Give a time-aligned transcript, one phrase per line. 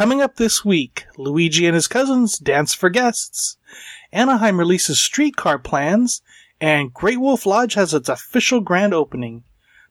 [0.00, 3.58] Coming up this week, Luigi and his cousins dance for guests.
[4.10, 6.22] Anaheim releases streetcar plans,
[6.58, 9.44] and Great Wolf Lodge has its official grand opening.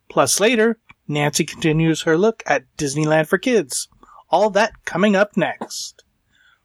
[0.09, 3.87] Plus later, Nancy continues her look at Disneyland for kids.
[4.31, 6.03] All that coming up next.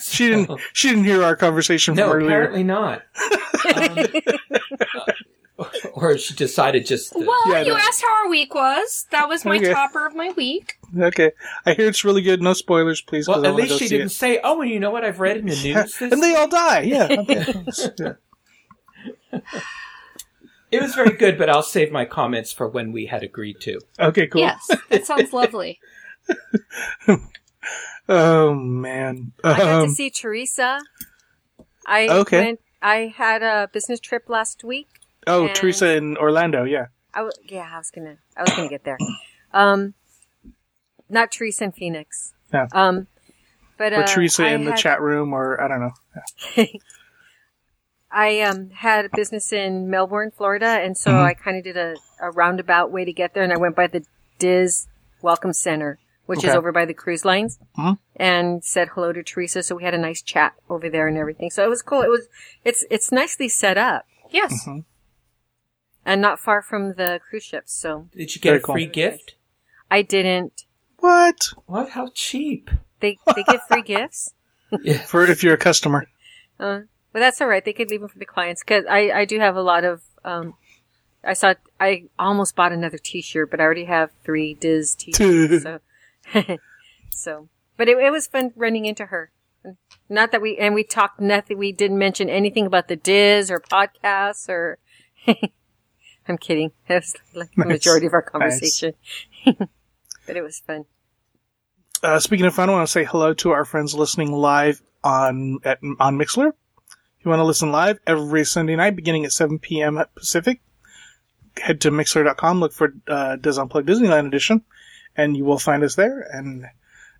[0.08, 0.60] she didn't.
[0.72, 2.26] She didn't hear our conversation No, earlier.
[2.28, 3.02] apparently not.
[3.76, 4.06] Um,
[5.92, 7.12] or she decided just.
[7.12, 7.76] To, Well, Yeah, you no.
[7.78, 9.06] asked how our week was.
[9.10, 9.72] That was my Okay.
[9.72, 10.78] topper of my week.
[10.98, 11.32] Okay.
[11.66, 12.40] I hear it's really good.
[12.42, 13.28] No spoilers, please.
[13.28, 14.10] well, at least she didn't it.
[14.10, 15.04] say, "Oh, and you know what?
[15.04, 16.80] I've read in the news." This and they all die.
[16.82, 17.08] Yeah.
[17.20, 17.54] Okay.
[17.98, 18.12] Yeah.
[20.70, 23.80] It was very good, but I'll save my comments for when we had agreed to.
[23.98, 24.28] Okay.
[24.28, 24.42] Cool.
[24.42, 25.80] Yes, that sounds lovely.
[28.12, 29.32] Oh man.
[29.44, 30.80] I got Um, to see Teresa.
[31.86, 32.44] I Okay.
[32.44, 32.60] went.
[32.82, 34.88] I had a business trip last week.
[35.28, 36.64] oh, Teresa in Orlando.
[36.64, 36.86] Yeah.
[37.14, 38.16] I w- yeah, I was gonna.
[38.36, 38.98] I was gonna get there.
[39.52, 39.94] Um,
[41.08, 42.32] not Teresa in Phoenix.
[42.52, 42.66] No.
[42.72, 43.06] Um,
[43.78, 46.66] but Or uh, Teresa I in the had- chat room, or I don't know.
[48.10, 51.22] I um had a business in Melbourne, Florida, and so Mhm.
[51.24, 53.86] I kind of did a, a roundabout way to get there, and I went by
[53.86, 54.04] the
[54.38, 54.88] Diz
[55.22, 55.98] Welcome Center,
[56.30, 57.98] which is over by the cruise lines, Mhm.
[58.16, 59.62] and said hello to Teresa.
[59.62, 61.50] So we had a nice chat over there and everything.
[61.50, 62.02] So it was cool.
[62.02, 62.28] It was
[62.64, 64.64] it's it's nicely set up Yes.
[64.66, 64.84] Mhm.
[66.04, 67.72] and not far from the cruise ships.
[67.72, 68.74] So Did you get Very a cool.
[68.74, 69.34] free gift?
[69.90, 70.64] I didn't.
[70.98, 71.48] What?
[71.66, 71.90] What?
[71.90, 72.70] How cheap?
[73.00, 74.32] They they give free gifts.
[74.82, 74.98] Yeah.
[74.98, 76.06] For if you're a customer.
[76.58, 76.80] Uh,
[77.12, 77.64] but that's all right.
[77.64, 80.02] They could leave them for the clients because I, I do have a lot of.
[80.24, 80.54] Um,
[81.24, 81.54] I saw.
[81.80, 85.62] I almost bought another T-shirt, but I already have three Diz T-shirts.
[85.64, 85.80] so,
[87.10, 89.30] so, but it, it was fun running into her.
[90.08, 91.58] Not that we and we talked nothing.
[91.58, 94.78] We didn't mention anything about the Diz or podcasts or.
[96.28, 96.70] I'm kidding.
[96.88, 97.68] That was like the Nice.
[97.68, 98.30] majority of our Nice.
[98.30, 98.94] conversation.
[99.44, 100.84] but it was fun.
[102.02, 105.58] Uh, speaking of fun, I want to say hello to our friends listening live on
[105.64, 106.48] at, on Mixlr.
[106.48, 109.98] If you want to listen live every Sunday night, beginning at 7 p.m.
[109.98, 110.62] at Pacific,
[111.58, 114.62] head to Mixlr.com, look for uh, Diz Unplugged Disneyland Edition,
[115.20, 116.20] and you will find us there.
[116.32, 116.66] And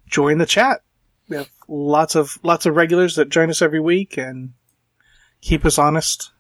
[0.07, 0.81] join the chat.
[1.29, 4.55] We have lots of lots of regulars that join us every week and
[5.41, 6.33] keep us honest,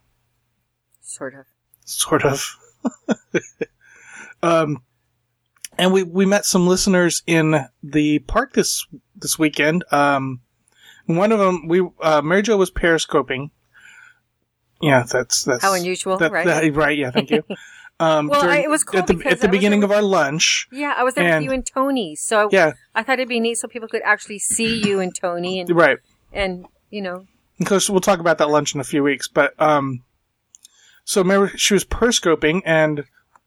[1.01, 1.47] Sort of.
[1.85, 2.57] sort of.
[4.43, 4.83] um,
[5.79, 9.85] and we we met some listeners in the park this this weekend.
[9.93, 10.41] Um,
[11.07, 13.51] one of them, we uh, Mary Jo was periscoping.
[14.81, 16.47] Yeah, that's that's How unusual, that- right?
[16.47, 16.97] that- right.
[16.99, 17.45] Yeah, thank you.
[18.01, 20.67] Um, Well, I- it was cool at the at the beginning of our lunch.
[20.73, 23.41] Yeah, I was there And- with you and Tony, so Yeah, I thought it'd be
[23.41, 25.99] neat so people could actually see you and Tony and right.
[26.33, 27.27] and you know
[27.59, 29.29] Because we'll talk about that lunch in a few weeks.
[29.29, 30.03] But um,
[31.05, 33.05] so remember, she was periscoping, and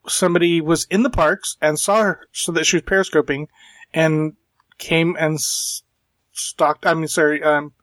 [0.08, 3.48] somebody was in the parks and saw her, so that she was periscoping,
[3.92, 4.34] and
[4.78, 5.40] came and
[6.32, 6.86] stalked.
[6.86, 7.74] I mean, sorry, um,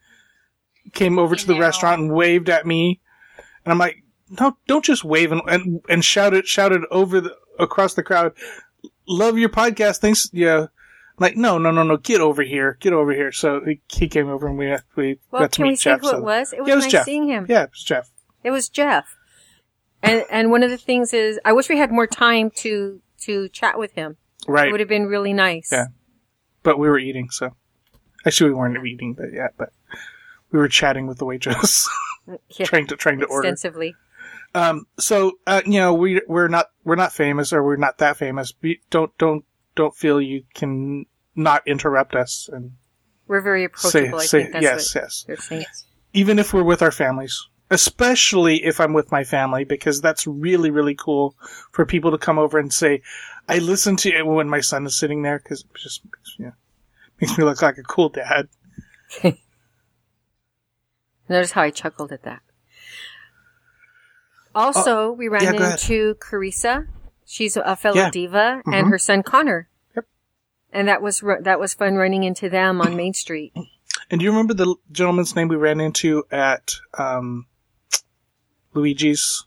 [0.93, 3.01] came over to the restaurant and waved at me,
[3.65, 4.05] and I'm like,
[4.39, 8.33] no, don't just wave and and, and shouted shouted over the across the crowd,
[9.09, 9.99] love your podcast.
[9.99, 10.67] Thanks, yeah.
[11.19, 13.31] Like, no, no, no, no, get over here, get over here.
[13.31, 15.91] So he, he came over and we we well got to can meet we say
[15.91, 16.01] Jeff.
[16.01, 16.53] who so- it was?
[16.55, 17.05] It was Yeah, it was nice Jeff.
[17.05, 17.47] seeing him.
[17.49, 18.11] Yeah, it was Jeff.
[18.43, 19.17] It was Jeff.
[20.03, 23.49] And and one of the things is I wish we had more time to to
[23.51, 24.17] chat with him.
[24.49, 24.69] Right.
[24.69, 25.69] It would have been really nice.
[25.71, 25.87] Yeah.
[26.63, 27.55] But we were eating, so
[28.27, 29.73] actually we weren't eating, but yeah, but
[30.51, 31.87] we were chatting with the waitress,
[32.27, 33.47] Yeah, trying to trying to order.
[33.49, 33.95] extensively.
[34.55, 38.17] Um, so uh, you know, we we're not we're not famous, or we're not that
[38.17, 38.53] famous.
[38.61, 39.45] We don't don't
[39.77, 41.07] don't feel you can
[41.37, 42.73] not interrupt us and
[43.27, 44.19] We're very say, approachable.
[44.19, 45.87] I say think that's yes, yes.
[46.13, 50.71] Even if we're with our families, especially if I'm with my family, because that's really,
[50.71, 51.37] really cool
[51.71, 53.03] for people to come over and say,
[53.49, 56.47] I listen to it when my son is sitting there because it just makes, you
[56.47, 56.53] know,
[57.21, 58.49] makes me look like a cool dad.
[61.29, 62.43] Notice how I chuckled at that.
[64.55, 66.87] Also, we ran Oh, yeah, into Carissa.
[67.25, 68.11] She's a fellow Yeah.
[68.11, 68.91] diva, and Mhm.
[68.91, 69.69] her son Connor.
[69.95, 70.07] Yep.
[70.73, 73.53] And that was that was fun running into them on Main Street.
[74.11, 77.47] And do you remember the gentleman's name we ran into at um,
[78.75, 79.45] Luigi's?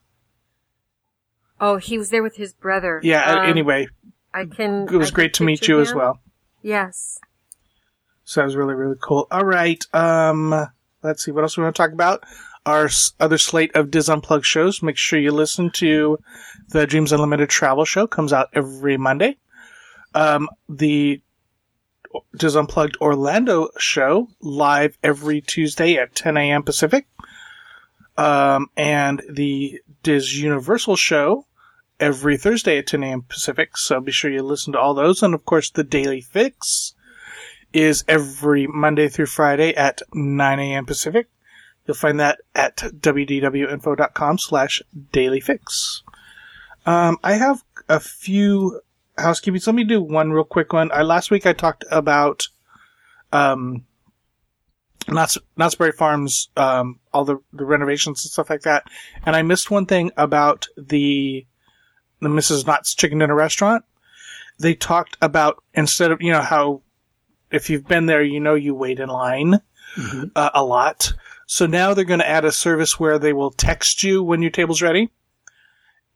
[1.59, 2.99] Oh, he was there with his brother.
[3.03, 3.23] Yeah.
[3.29, 3.87] Um, anyway,
[4.33, 4.83] I can.
[4.89, 6.19] it was I great to meet you as well.
[6.61, 7.19] Yes.
[8.23, 9.27] So that was really, really cool.
[9.31, 9.83] All right.
[9.93, 10.67] Um,
[11.01, 11.31] let's see.
[11.31, 12.23] What else we want to talk about?
[12.65, 12.89] Our
[13.19, 14.81] other slate of Diz Unplugged shows.
[14.81, 16.19] Make sure you listen to
[16.69, 18.07] the Dreams Unlimited travel show.
[18.07, 19.37] Comes out every Monday.
[20.15, 21.21] Um, the
[22.37, 26.63] Diz Unplugged Orlando show live every Tuesday at 10 a.m.
[26.63, 27.07] Pacific.
[28.17, 31.47] Um, and the Diz Universal show
[31.99, 33.21] every Thursday at 10 a.m.
[33.23, 33.77] Pacific.
[33.77, 35.23] So be sure you listen to all those.
[35.23, 36.93] And of course, the Daily Fix
[37.71, 40.85] is every Monday through Friday at 9 a.m.
[40.85, 41.27] Pacific.
[41.85, 44.81] You'll find that at wdwinfo.com slash
[45.11, 46.01] dailyfix.
[46.85, 48.81] Um, I have a few
[49.17, 49.61] housekeeping.
[49.65, 50.91] Let me do one real quick one.
[50.93, 52.47] I, last week I talked about,
[53.31, 53.85] um,
[55.09, 58.85] Knott's, Knott's Berry Farms, um, all the, the renovations and stuff like that.
[59.25, 61.45] And I missed one thing about the,
[62.21, 62.65] the Mrs.
[62.65, 63.83] Knott's Chicken Dinner Restaurant.
[64.59, 66.83] They talked about instead of, you know, how
[67.51, 69.59] if you've been there, you know you wait in line
[70.35, 71.13] uh, a lot.
[71.53, 74.49] So now they're going to add a service where they will text you when your
[74.49, 75.11] table's ready.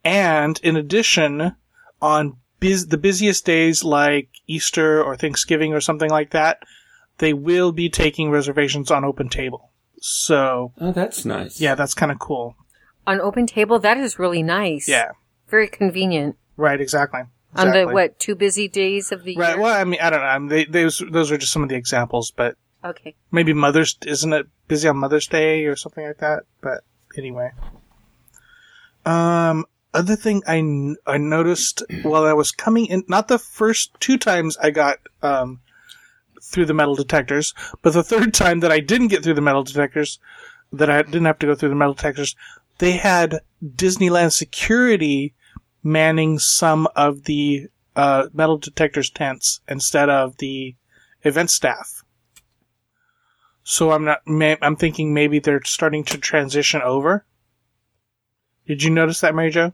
[0.03, 1.55] And in addition,
[2.01, 6.63] on biz- the busiest days like Easter or Thanksgiving or something like that,
[7.19, 9.69] they will be taking reservations on Open Table.
[10.01, 11.61] So Oh, that's nice.
[11.61, 12.55] yeah, that's kind of cool.
[13.05, 14.89] On Open Table, that is really nice.
[14.89, 15.11] Yeah,
[15.49, 16.35] Very convenient.
[16.55, 17.21] right, exactly.
[17.55, 19.39] On the what two busy days of the year?
[19.41, 19.49] Right.
[19.53, 19.61] year.
[19.61, 20.25] Well, I mean, I don't know.
[20.25, 23.15] I mean, they, those those are just some of the examples, but Okay.
[23.31, 26.43] maybe Mother's isn't it busy on Mother's Day or something like that.
[26.61, 26.83] But
[27.17, 27.51] anyway,
[29.05, 30.57] um, other thing I
[31.11, 35.61] I noticed while I was coming in, not the first two times I got um
[36.41, 39.63] through the metal detectors, but the third time that I didn't get through the metal
[39.63, 40.19] detectors,
[40.71, 42.35] that I didn't have to go through the metal detectors,
[42.77, 45.33] they had Disneyland security
[45.83, 50.75] manning some of the uh, metal detectors tents instead of the
[51.23, 52.03] event staff.
[53.69, 54.21] So I'm not.
[54.61, 57.25] I'm thinking maybe they're starting to transition over.
[58.65, 59.73] Did you notice that, Mary Jo?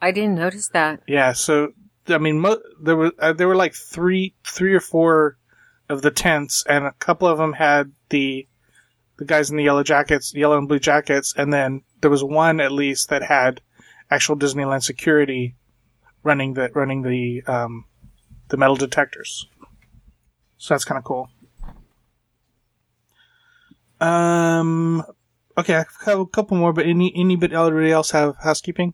[0.00, 1.02] I didn't notice that.
[1.06, 1.34] Yeah.
[1.34, 1.74] So
[2.08, 5.36] I mean, mo- there were uh, there were like three, three or four
[5.90, 8.48] of the tents, and a couple of them had the
[9.18, 12.58] the guys in the yellow jackets, yellow and blue jackets, and then there was one
[12.58, 13.60] at least that had
[14.10, 15.56] actual Disneyland security
[16.22, 17.84] running the running the um,
[18.48, 19.46] the metal detectors.
[20.56, 21.28] So that's kind of cool.
[24.00, 25.04] Um.
[25.58, 27.54] Okay, I have a couple more, but any anybody
[27.90, 28.92] else have housekeeping?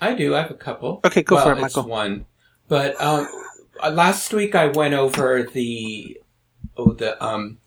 [0.00, 0.34] I do.
[0.36, 1.00] I have a couple.
[1.04, 1.88] Okay, go well, for it, it's Michael.
[1.90, 2.26] one.
[2.68, 3.26] But um,
[3.82, 6.20] uh, last week I went over the
[6.76, 7.58] oh the um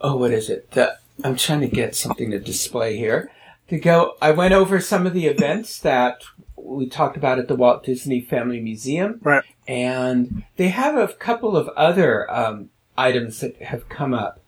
[0.00, 0.70] oh what is it?
[0.70, 3.30] The I'm trying to get something to display here.
[3.68, 6.22] To go, I went over some of the events that
[6.56, 9.44] we talked about at the Walt Disney Family Museum, Right.
[9.66, 14.40] and they have a couple of other um, items that have come up,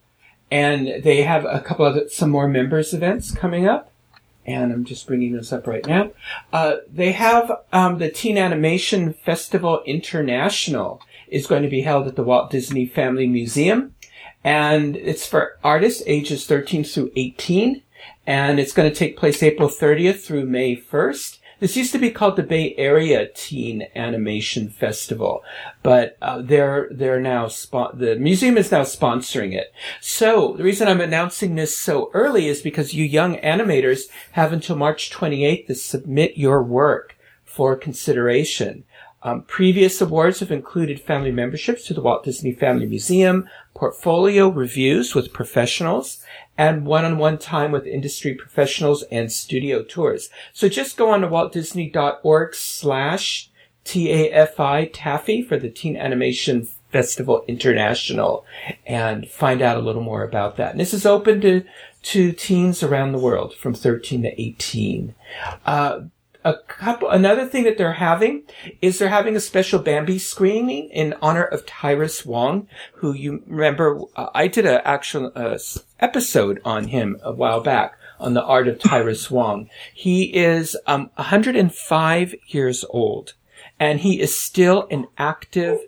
[0.55, 3.91] and they have a couple of some more members events coming up
[4.45, 6.11] and I'm just bringing this up right now.
[6.53, 12.15] Uh, they have um, the Teen Animation Festival International is going to be held at
[12.15, 13.95] the Walt Disney Family Museum,
[14.43, 17.81] and it's for artists ages 13 through 18,
[18.27, 21.39] and it's going to take place April 30th through May 1st.
[21.59, 25.43] This used to be called the Bay Area Teen Animation Festival,
[25.83, 29.73] but uh, they're they're now spon- the museum is now sponsoring it.
[30.01, 34.75] So the reason I'm announcing this so early is because you young animators have until
[34.75, 38.83] March 28th to submit your work for consideration.
[39.23, 45.15] Um, previous awards have included family memberships to the Walt Disney Family Museum, portfolio reviews
[45.15, 46.23] with professionals,
[46.57, 50.29] and one-on-one time with industry professionals and studio tours.
[50.53, 53.49] So just go on to waltdisney.org slash
[53.83, 58.45] TAFI Taffy for the Teen Animation Festival International
[58.85, 60.71] and find out a little more about that.
[60.71, 61.63] And this is open to,
[62.03, 65.13] to teens around the world from 13 to 18.
[65.65, 65.99] Uh,
[66.45, 68.43] a couple, another thing that they're having
[68.79, 74.01] is they're having a special Bambi screening in honor of Tyrus Wong, who you remember,
[74.15, 75.57] uh, I did an actual uh,
[75.99, 79.69] episode on him a while back on the art of Tyrus Wong.
[79.93, 83.33] He is um, 105 years old
[83.79, 85.79] and he is still an active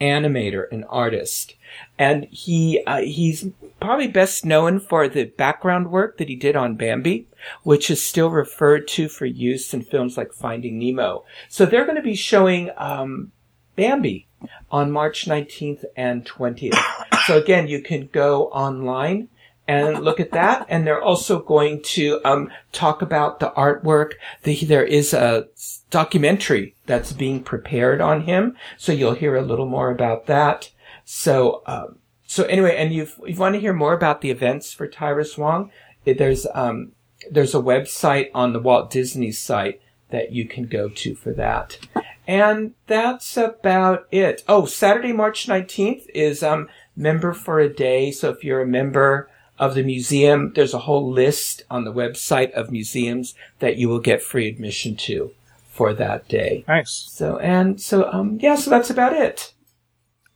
[0.00, 1.54] animator and artist.
[1.98, 3.48] And he, uh, he's
[3.80, 7.26] probably best known for the background work that he did on Bambi,
[7.62, 11.24] which is still referred to for use in films like Finding Nemo.
[11.48, 13.32] So they're going to be showing, um,
[13.76, 14.26] Bambi
[14.70, 16.78] on March 19th and 20th.
[17.26, 19.28] So again, you can go online
[19.66, 20.66] and look at that.
[20.68, 24.12] And they're also going to um, talk about the artwork.
[24.42, 25.48] The, there is a
[25.90, 30.70] documentary that's being prepared on him, so you'll hear a little more about that.
[31.04, 34.88] So, um, so anyway, and you you want to hear more about the events for
[34.88, 35.70] Tyrus Wong?
[36.04, 36.92] There's um,
[37.30, 39.80] there's a website on the Walt Disney site
[40.10, 41.78] that you can go to for that.
[42.26, 44.42] And that's about it.
[44.48, 48.10] Oh, Saturday, March 19th is um, member for a day.
[48.10, 52.50] So if you're a member of the museum, there's a whole list on the website
[52.52, 55.30] of museums that you will get free admission to
[55.70, 56.64] for that day.
[56.68, 57.08] Nice.
[57.10, 59.52] So, and so, um, yeah, so that's about it.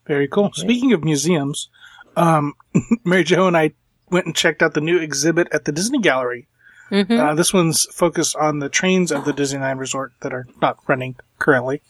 [0.07, 0.51] Very cool.
[0.55, 1.69] Speaking of museums,
[2.17, 2.55] um,
[3.05, 3.73] Mary Jo and I
[4.11, 6.49] went and checked out the new exhibit at the Disney Gallery.
[6.91, 7.19] Mhm.
[7.21, 11.17] Uh, this one's focused on the trains of the Disneyland Resort that are not running
[11.39, 11.83] currently.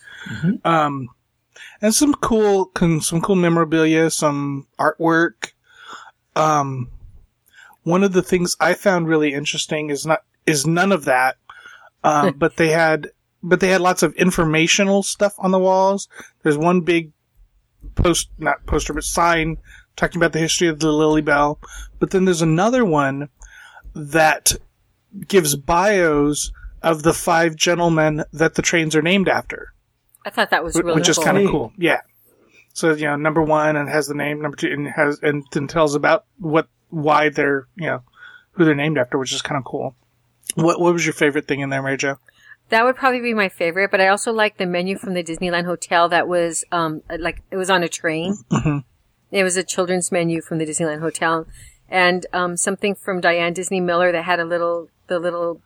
[0.65, 1.09] Um,
[1.81, 5.53] and some cool, con- some cool memorabilia, some artwork.
[6.35, 6.91] Um,
[7.89, 11.37] one of the things I found really interesting is not is none of that,
[12.05, 13.11] um, but they had
[13.43, 16.09] but they had lots of informational stuff on the walls.
[16.43, 17.13] There's one big
[17.95, 19.59] post not poster but sign
[19.97, 21.59] talking about the history of the Lilly Belle,
[21.99, 23.29] but then there's another one
[23.95, 24.53] that
[25.27, 26.53] gives bios
[26.83, 29.73] of the five gentlemen that the trains are named after
[30.25, 31.73] I thought that was wh- really which is kind of cool.
[31.79, 32.01] Yeah.
[32.75, 34.43] So you know, number one and has the name.
[34.43, 38.03] Number two and has and then tells about what why they're you know
[38.53, 39.95] who they're named after, which is kind of cool.
[40.55, 42.17] What what was your favorite thing in there, Mary Jo?
[42.71, 45.65] That would probably be my favorite, but I also like the menu from the Disneyland
[45.65, 48.37] Hotel that was um like it was on a train.
[48.51, 48.85] Mhm.
[49.31, 51.47] It was a children's menu from the Disneyland Hotel,
[51.89, 55.63] and um something from Diane Disney Miller that had a little the little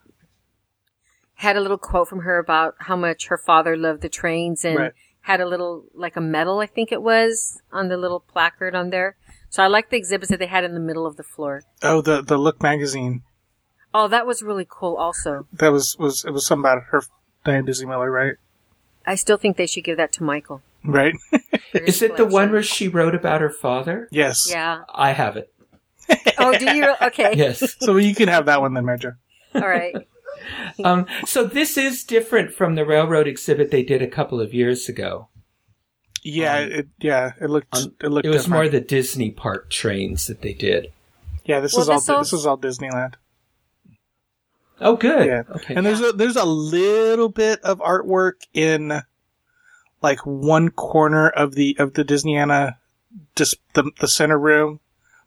[1.35, 4.79] had a little quote from her about how much her father loved the trains and
[4.79, 4.93] Right.
[5.23, 8.91] had a little like a medal I think it was on the little placard on
[8.91, 9.17] there.
[9.53, 11.63] So I like the exhibits that they had in the middle of the floor.
[11.83, 13.23] Oh, the the Look magazine.
[13.93, 15.47] Oh, that was really cool also.
[15.53, 17.03] That was was it was something about her
[17.45, 18.37] Diane Disney Miller, right?
[19.07, 20.63] I still think they should give that to Michael.
[20.83, 21.15] Right.
[21.75, 24.09] Is it the one where she wrote about her father?
[24.11, 24.49] yes.
[24.51, 24.85] Yeah.
[24.89, 25.53] I have it.
[26.39, 26.95] Oh, do you?
[27.03, 27.35] Okay.
[27.37, 27.77] Yes.
[27.81, 29.01] So you can have that one then, Mary
[29.55, 29.95] All right.
[30.83, 34.89] um, so this is different from the railroad exhibit they did a couple of years
[34.89, 35.29] ago.
[36.23, 38.63] Yeah, Um, it yeah it looked um, it looked It was different.
[38.65, 40.93] more the Disney park trains that they did.
[41.45, 41.61] yeah.
[41.61, 43.15] This Well, is all this also- this is all Disneyland.
[44.81, 45.27] Oh, good.
[45.27, 45.43] Yeah.
[45.57, 45.75] Okay.
[45.75, 49.03] And there's a there's a little bit of artwork in
[50.01, 52.77] like one corner of the of the Disneyana
[53.37, 54.81] just the the center room,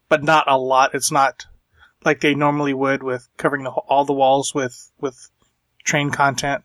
[0.10, 0.94] but not a lot.
[0.94, 1.46] It's not
[2.04, 5.30] like they normally would with covering the, all the walls with with
[5.84, 6.64] train content.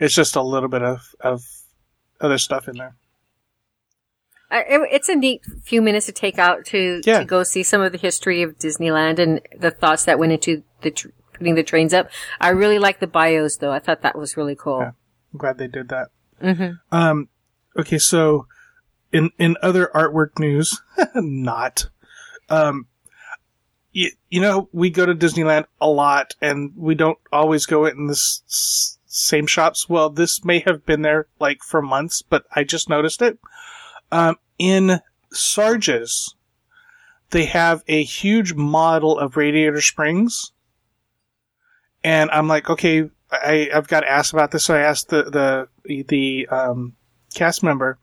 [0.00, 1.44] It's just a little bit of of
[2.20, 2.96] other stuff in there.
[4.52, 7.20] It, it's a neat few minutes to take out to Yeah.
[7.20, 10.62] to go see some of the history of Disneyland and the thoughts that went into
[10.82, 12.10] the tr- putting the trains up.
[12.40, 13.72] I really like the bios though.
[13.72, 14.80] I thought that was really cool.
[14.80, 14.90] Yeah.
[15.32, 16.08] I'm glad they did that.
[16.40, 17.28] hmm Um,
[17.78, 18.46] okay, so
[19.12, 20.80] in in other artwork news,
[21.14, 21.88] not.
[22.48, 22.86] Um,
[23.92, 28.06] you, you know, we go to Disneyland a lot, and we don't always go in
[28.06, 29.88] the s- same shops.
[29.88, 33.38] Well, this may have been there like for months, but I just noticed it.
[34.12, 35.00] Um, in
[35.32, 36.34] Sarge's,
[37.30, 40.52] they have a huge model of Radiator Springs,
[42.02, 44.64] and I'm like, okay, I, I've got to ask about this.
[44.64, 46.96] So I asked the the the um,
[47.34, 47.98] cast member,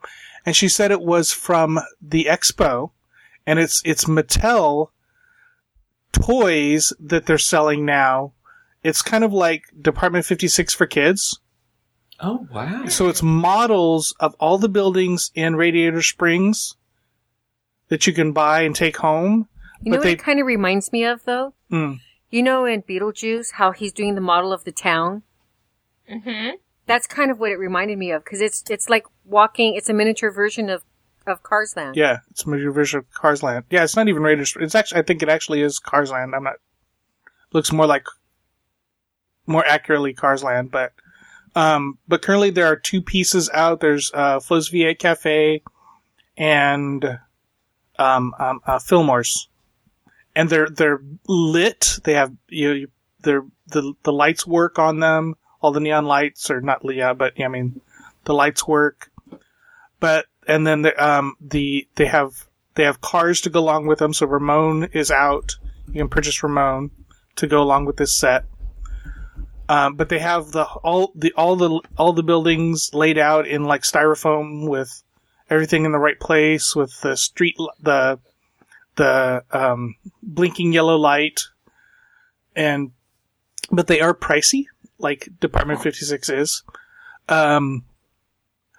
[0.45, 2.91] and she said it was from the expo,
[3.45, 4.89] and it's it's Mattel
[6.11, 8.33] toys that they're selling now.
[8.83, 11.39] It's kind of like Department Fifty Six for kids.
[12.19, 12.87] Oh, wow.
[12.87, 16.75] So it's models of all the buildings in Radiator Springs
[17.89, 19.47] that you can buy and take home.
[19.81, 21.53] You know But what they- it kind of reminds me of though?
[21.71, 21.99] Mm.
[22.31, 25.23] You know in Beetlejuice how he's doing the model of the town.
[26.09, 26.55] Mm-hmm.
[26.87, 29.75] That's kind of what it reminded me of because it's it's like walking.
[29.75, 30.83] It's a miniature version of
[31.25, 31.95] of Cars Land.
[31.97, 33.65] Yeah, it's a major version of Cars Land.
[33.69, 34.61] Yeah, it's not even Radiator.
[34.61, 36.33] It's actually, I think it actually is Cars Land.
[36.33, 36.55] I'm not.
[37.51, 38.05] Looks more like,
[39.45, 40.93] more accurately Cars Land, but
[41.57, 43.79] Um, but currently there are two pieces out.
[43.79, 45.63] There's uh, Flo's V8 Cafe
[46.37, 47.19] and
[47.97, 49.49] um, um, uh, Fillmore's,
[50.35, 51.97] and they're they're lit.
[52.03, 52.85] They have you, know,
[53.21, 55.33] they're the the lights work on them.
[55.59, 57.81] All the neon lights, or not Leah, but yeah, I mean
[58.25, 59.09] the lights work.
[59.99, 63.97] But and then the um the they have they have cars to go along with
[63.97, 64.13] them.
[64.13, 65.55] So Ramon is out.
[65.87, 66.91] You can purchase Ramon
[67.37, 68.45] to go along with this set.
[69.69, 73.65] Um, but they have the all the all the all the buildings laid out in
[73.65, 75.03] like styrofoam with
[75.49, 78.19] everything in the right place with the street the
[78.95, 81.41] the um, blinking yellow light
[82.55, 82.91] and
[83.69, 84.65] but they are pricey
[84.99, 86.63] like Department 56 is.
[87.29, 87.83] Um,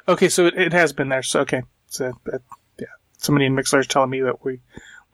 [0.07, 1.23] okay, so it, it has been there.
[1.23, 2.43] So okay, so that,
[2.79, 2.87] yeah,
[3.19, 4.61] somebody in Mixlr is telling me that we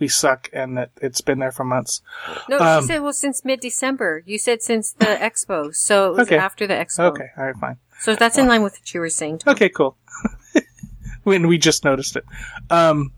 [0.05, 2.03] we suck and that it's been there for months.
[2.49, 4.23] No, Um, she said, well, since mid-December.
[4.27, 5.75] You said since the expo.
[5.75, 6.37] So it was Okay.
[6.37, 7.05] after the expo.
[7.13, 7.77] Okay, all right, fine.
[8.01, 9.39] So that's in line with what you were saying.
[9.39, 9.53] Tom.
[9.55, 9.97] Okay, cool.
[11.25, 12.25] when we just noticed it.
[12.71, 13.13] Um,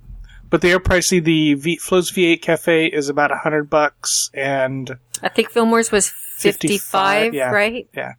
[0.48, 1.22] but they are pricey.
[1.22, 6.08] The v- Flo's V8 Cafe is about a hundred bucks, and I think Fillmore's was
[6.10, 7.50] 55, 55, yeah.
[7.50, 7.88] right?
[7.94, 8.12] yeah,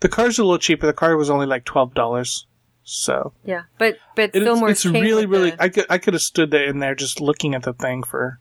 [0.00, 0.86] the car's a little cheaper.
[0.86, 2.46] The car was only like twelve dollars.
[2.92, 3.62] So Yeah.
[3.78, 5.50] But, but it- it's, Fillmore's it's came really, really.
[5.50, 8.02] the- I could I could have stood there in there just looking at the thing
[8.02, 8.40] for.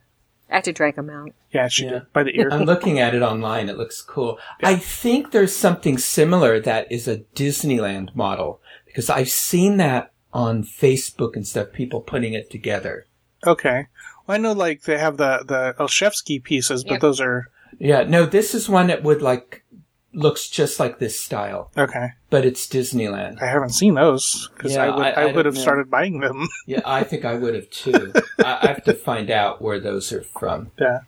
[0.49, 1.29] I had to drag them out.
[1.51, 1.91] Yeah, she Yeah.
[1.91, 2.49] did by the ear.
[2.51, 3.69] I'm looking at it online.
[3.69, 4.39] It looks cool.
[4.63, 10.63] I think there's something similar that is a Disneyland model because I've seen that on
[10.63, 11.71] Facebook and stuff.
[11.71, 13.05] People putting it together.
[13.45, 13.85] okay.
[14.25, 17.01] Well, I know like they have the the Olszewski pieces, but Yep.
[17.01, 19.63] those are Yeah, no, this is one that would like
[20.13, 22.09] looks just like this style, okay.
[22.29, 23.41] but it's Disneyland.
[23.41, 25.61] I haven't seen those because Yeah, I would I- I, I would have know.
[25.61, 26.47] started buying them.
[26.65, 28.11] Yeah, I think I would have too.
[28.39, 30.71] I, I have to find out where those are from.
[30.79, 30.99] Yeah.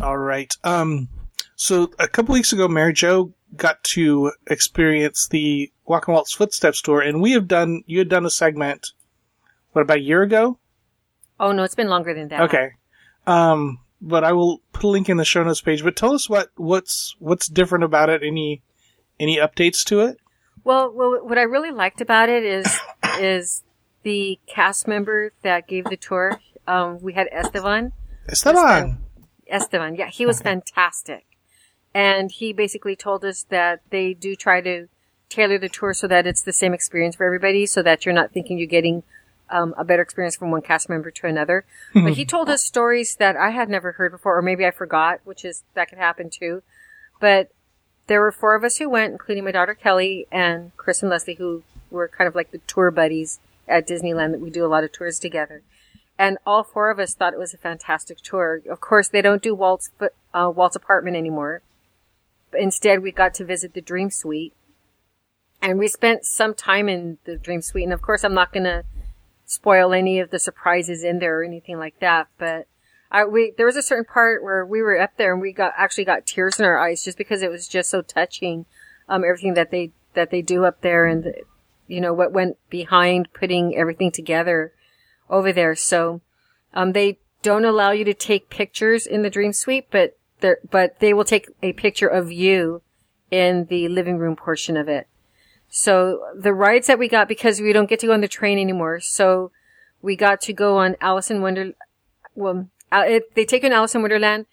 [0.00, 0.54] All right.
[0.64, 1.08] Um,
[1.56, 6.82] so a couple weeks ago, Mary Jo got to experience the Walk in Walt's Footsteps
[6.82, 7.82] tour, and we have done.
[7.86, 8.92] You had done a segment.
[9.72, 10.58] What about a year ago?
[11.38, 12.40] Oh, no, it's been longer than that.
[12.42, 12.70] Okay.
[13.26, 15.82] Um, but I will put a link in the show notes page.
[15.82, 18.22] But tell us what what's what's different about it.
[18.22, 18.62] Any
[19.18, 20.18] any updates to it?
[20.64, 22.78] Well, well, what I really liked about it is
[23.18, 23.62] is
[24.02, 26.40] the cast member that gave the tour.
[26.66, 27.92] Um, we had Esteban.
[28.28, 28.98] Esteban.
[29.48, 31.24] Esteban, yeah, he was fantastic,
[31.94, 34.88] and he basically told us that they do try to
[35.28, 38.32] tailor the tour so that it's the same experience for everybody, so that you're not
[38.32, 39.04] thinking you're getting
[39.50, 41.64] um, a better experience from one cast member to another.
[41.94, 45.20] but he told us stories that I had never heard before, or maybe I forgot,
[45.24, 46.62] which is that could happen too.
[47.20, 47.50] But
[48.06, 51.34] there were four of us who went, including my daughter Kelly and Chris and Leslie,
[51.34, 54.84] who were kind of like the tour buddies at Disneyland that we do a lot
[54.84, 55.62] of tours together.
[56.18, 58.62] And all four of us thought it was a fantastic tour.
[58.70, 59.90] Of course, they don't do Walt's,
[60.32, 61.62] uh, Walt's apartment anymore.
[62.50, 64.54] But instead, we got to visit the Dream Suite.
[65.60, 67.84] And we spent some time in the Dream Suite.
[67.84, 68.84] And of course, I'm not going to
[69.46, 72.28] spoil any of the surprises in there or anything like that.
[72.36, 72.66] But
[73.10, 75.72] I, we, there was a certain part where we were up there and we got,
[75.76, 78.66] actually got tears in our eyes just because it was just so touching.
[79.08, 81.42] Um, everything that they, that they do up there and, the,
[81.86, 84.72] you know, what went behind putting everything together
[85.30, 85.76] over there.
[85.76, 86.20] So,
[86.74, 90.98] um, they don't allow you to take pictures in the Dream Suite, but they but
[90.98, 92.82] they will take a picture of you
[93.30, 95.06] in the living room portion of it.
[95.78, 98.58] So the rides that we got because we don't get to go on the train
[98.58, 98.98] anymore.
[99.00, 99.52] So
[100.00, 101.72] we got to go on Alice in Wonder.
[102.34, 104.46] Well, uh, it, they take an Alice in Wonderland.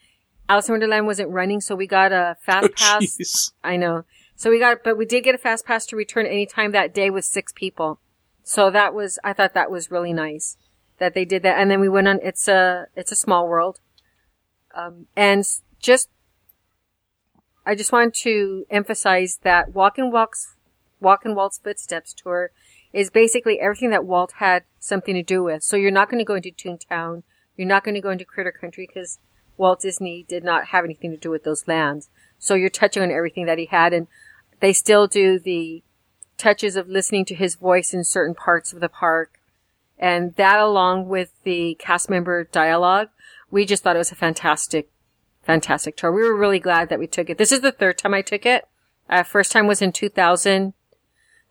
[0.49, 3.17] Alice in Wonderland wasn't running, so we got a fast Oh, pass.
[3.17, 3.53] jeez.
[3.63, 4.03] I know.
[4.35, 7.09] So we got, but we did get a fast pass to return anytime that day
[7.09, 8.01] with six people.
[8.43, 10.57] So that was, I thought that was really nice
[10.97, 11.57] that they did that.
[11.57, 13.79] And then we went on, it's a, it's a small world.
[14.75, 15.45] Um, and
[15.79, 16.09] just,
[17.65, 20.52] I just want to emphasize that Walk and Walk's,
[21.03, 22.51] Walk and Walt's Footsteps tour
[22.91, 25.63] is basically everything that Walt had something to do with.
[25.63, 27.23] So you're not going to go into Toontown.
[27.57, 29.19] You're not going to go into Critter Country because
[29.57, 32.09] Walt Disney did not have anything to do with those lands.
[32.39, 34.07] So you're touching on everything that he had and
[34.59, 35.83] they still do the
[36.37, 39.39] touches of listening to his voice in certain parts of the park.
[39.97, 43.09] And that along with the cast member dialogue,
[43.51, 44.89] we just thought it was a fantastic,
[45.43, 46.11] fantastic tour.
[46.11, 47.37] We were really glad that we took it.
[47.37, 48.67] This is the third time I took it.
[49.09, 50.73] Uh, first time was in 2000.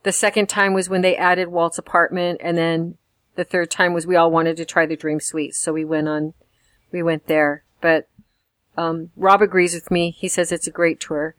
[0.03, 2.41] The second time was when they added Walt's apartment.
[2.43, 2.97] And then
[3.35, 5.55] the third time was we all wanted to try the Dream Suite.
[5.55, 6.33] So we went on,
[6.91, 7.63] we went there.
[7.81, 8.07] But,
[8.77, 10.11] um, Rob agrees with me.
[10.11, 11.35] He says it's a great tour.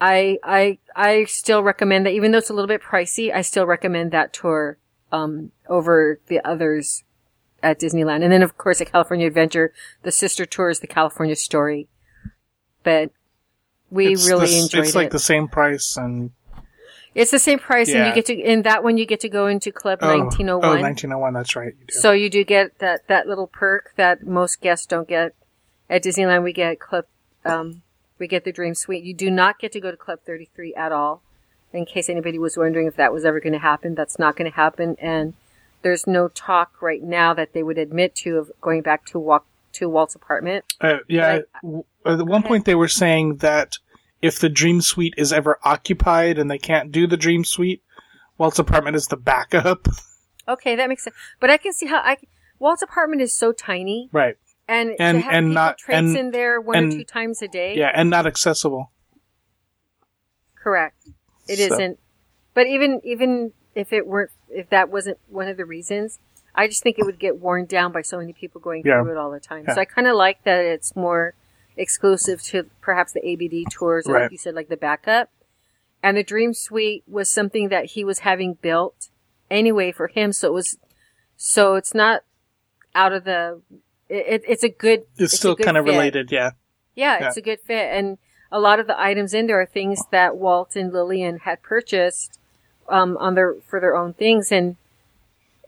[0.00, 3.66] I, I, I still recommend that even though it's a little bit pricey, I still
[3.66, 4.76] recommend that tour,
[5.10, 7.04] um, over the others
[7.62, 8.22] at Disneyland.
[8.22, 11.88] And then of course at California Adventure, the sister tour is the California Story.
[12.82, 13.10] But
[13.90, 14.78] We It's really the- enjoyed It's it.
[14.88, 16.30] It's like the same price and
[17.16, 19.46] it's the same price, and you get to in that one you get to go
[19.46, 20.64] into Club oh, 1901.
[20.64, 21.32] Oh, 1901.
[21.32, 21.72] That's right.
[21.90, 25.34] So you do get that that little perk that most guests don't get
[25.88, 26.42] at Disneyland.
[26.42, 27.06] We get Club,
[27.44, 27.82] um,
[28.18, 29.02] we get the Dream Suite.
[29.02, 31.22] You do not get to go to Club 33 at all.
[31.72, 34.50] In case anybody was wondering if that was ever going to happen, that's not going
[34.50, 34.96] to happen.
[35.00, 35.34] And
[35.82, 39.46] there's no talk right now that they would admit to of going back to walk
[39.72, 40.64] to Walt's apartment.
[40.80, 41.40] Uh, yeah.
[42.04, 43.78] At one point, they were saying that
[44.26, 47.82] if the Dream Suite is ever occupied and they can't do the Dream Suite,
[48.38, 49.86] Walt's apartment is the backup.
[50.48, 51.16] Okay, that makes sense.
[51.40, 52.18] But I can see how I
[52.60, 54.36] Walt's apartment is so tiny, right.
[54.68, 57.74] and And- and not- and- in there one and- or two times a day.
[57.76, 58.92] Yeah, and not accessible.
[60.54, 61.08] Correct.
[61.48, 61.96] It So- not
[62.54, 66.20] But even even if it weren't if that wasn't one of the reasons,
[66.54, 69.02] I just think it would get worn down by so many people going Yeah.
[69.02, 69.64] through it all the time.
[69.66, 69.74] Yeah.
[69.74, 71.34] So I kind of like that it's more
[71.76, 74.22] exclusive to perhaps the ABD tours, or Right.
[74.24, 75.30] like you said, like the backup.
[76.02, 79.08] And the Dream Suite was something that he was having built
[79.50, 80.78] anyway for him, so it was
[81.36, 82.22] so it's not
[82.94, 83.60] out of the.
[84.08, 85.04] It, it's a good.
[85.18, 86.30] It's, a still kind of related.
[86.30, 86.52] Yeah.
[86.94, 87.28] Yeah, Yeah.
[87.28, 87.90] it's a good fit.
[87.92, 88.18] And
[88.52, 92.38] a lot of the items in there are things that Walt and Lillian had purchased
[92.88, 94.76] um, on their for their own things, and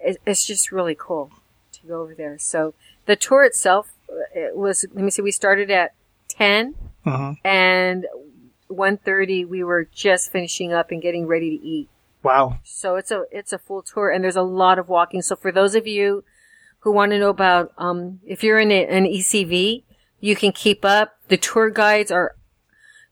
[0.00, 1.32] it, it's just really cool
[1.72, 2.38] to go over there.
[2.38, 2.74] So
[3.06, 3.92] the tour itself,
[4.34, 4.84] it was.
[4.92, 5.22] Let me see.
[5.22, 5.92] We started at
[6.28, 8.06] ten, hmm and
[8.70, 11.88] 1.30 we were just finishing up and getting ready to eat.
[12.22, 12.58] Wow.
[12.64, 15.22] So it's a it's a full tour, and there's a lot of walking.
[15.22, 16.24] So for those of you
[16.80, 19.84] who want to know about, um, if you're in a, an ECV,
[20.20, 21.16] you can keep up.
[21.28, 22.34] The tour guides are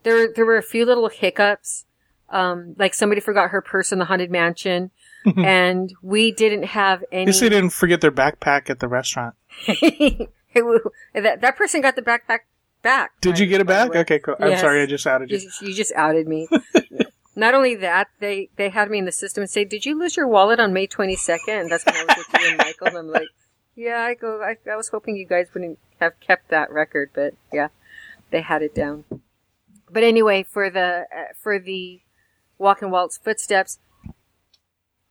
[0.02, 0.30] there.
[0.32, 1.84] There were a few little hiccups,
[2.30, 4.90] um, like somebody forgot her purse in the haunted mansion,
[5.36, 7.26] and we didn't have At any.
[7.26, 9.34] least they didn't forget their backpack at the restaurant.
[11.14, 12.40] That that person got the backpack
[12.82, 13.12] back.
[13.20, 13.94] Did you get it back?
[13.94, 14.36] Okay, cool.
[14.40, 15.68] I'm sorry, I just outed You, you.
[15.68, 16.48] you just outed me.
[17.38, 20.16] Not only that, they they had me in the system and say, "Did you lose
[20.16, 22.86] your wallet on May 22nd?" And that's when I was with you and Michael.
[22.86, 23.28] And I'm like,
[23.74, 24.40] "Yeah, I go.
[24.40, 27.68] I, I was hoping you guys wouldn't have kept that record, but yeah,
[28.30, 29.04] they had it down."
[29.90, 32.00] But anyway, for the uh, for the
[32.58, 33.78] Walk in Walt's footsteps,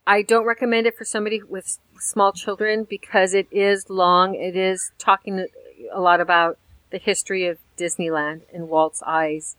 [0.07, 4.35] I don't recommend it for somebody with small children because it is long.
[4.35, 5.47] It is talking
[5.91, 6.59] a lot about
[6.91, 9.57] the history of Disneyland in Walt's eyes.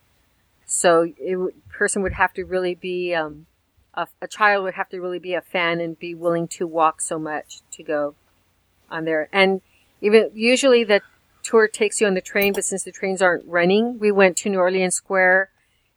[0.65, 3.47] So would, person would have to really be um,
[3.95, 7.01] a, a child would have to really be a fan and be willing to walk
[7.01, 8.15] so much to go
[8.91, 9.29] on there.
[9.33, 9.63] And
[10.01, 11.03] even usually the
[11.43, 14.51] tour takes you on the train, but since the trains aren't running, we went to
[14.51, 15.51] New Orleans Square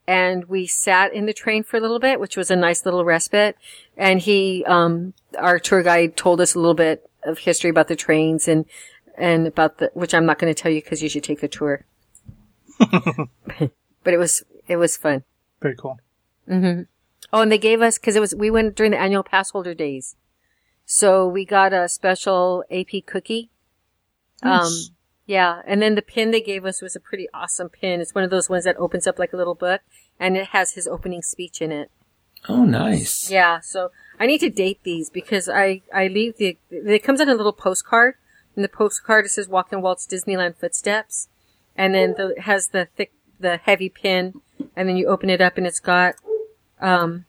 [0.10, 3.06] and we sat in the train for a little bit, which was a nice little
[3.06, 3.56] respite.
[3.96, 7.96] And he, um, our tour guide told us a little bit of history about the
[7.96, 8.66] trains and,
[9.20, 11.48] and about the, which I'm not going to tell you because you should take the
[11.48, 11.86] tour.
[12.80, 13.70] but
[14.04, 15.26] it was, it was fun.
[15.62, 16.00] Very cool.
[16.50, 16.82] Mm-hmm.
[17.32, 19.76] Oh, and they gave us, cause it was, we went during the annual pass holder
[19.76, 20.16] days.
[20.88, 23.52] So we got a special AP cookie.
[24.42, 24.90] Um, Nice.
[25.30, 25.62] Yeah.
[25.68, 28.02] And then the pin they gave us was a pretty awesome pin.
[28.02, 29.82] It's one of those ones that opens up like a little book
[30.20, 31.92] and it has his opening speech in it.
[32.48, 33.30] Oh, nice.
[33.30, 33.60] Yeah.
[33.60, 37.36] So I need to date these because I, I leave the, it comes on a
[37.36, 38.16] little postcard
[38.56, 41.28] and the postcard it says Walk in Walt's Disneyland Footsteps.
[41.76, 44.42] And then the, it has the thick, the heavy pin
[44.76, 46.16] and then you open it up and it's got,
[46.82, 47.26] um,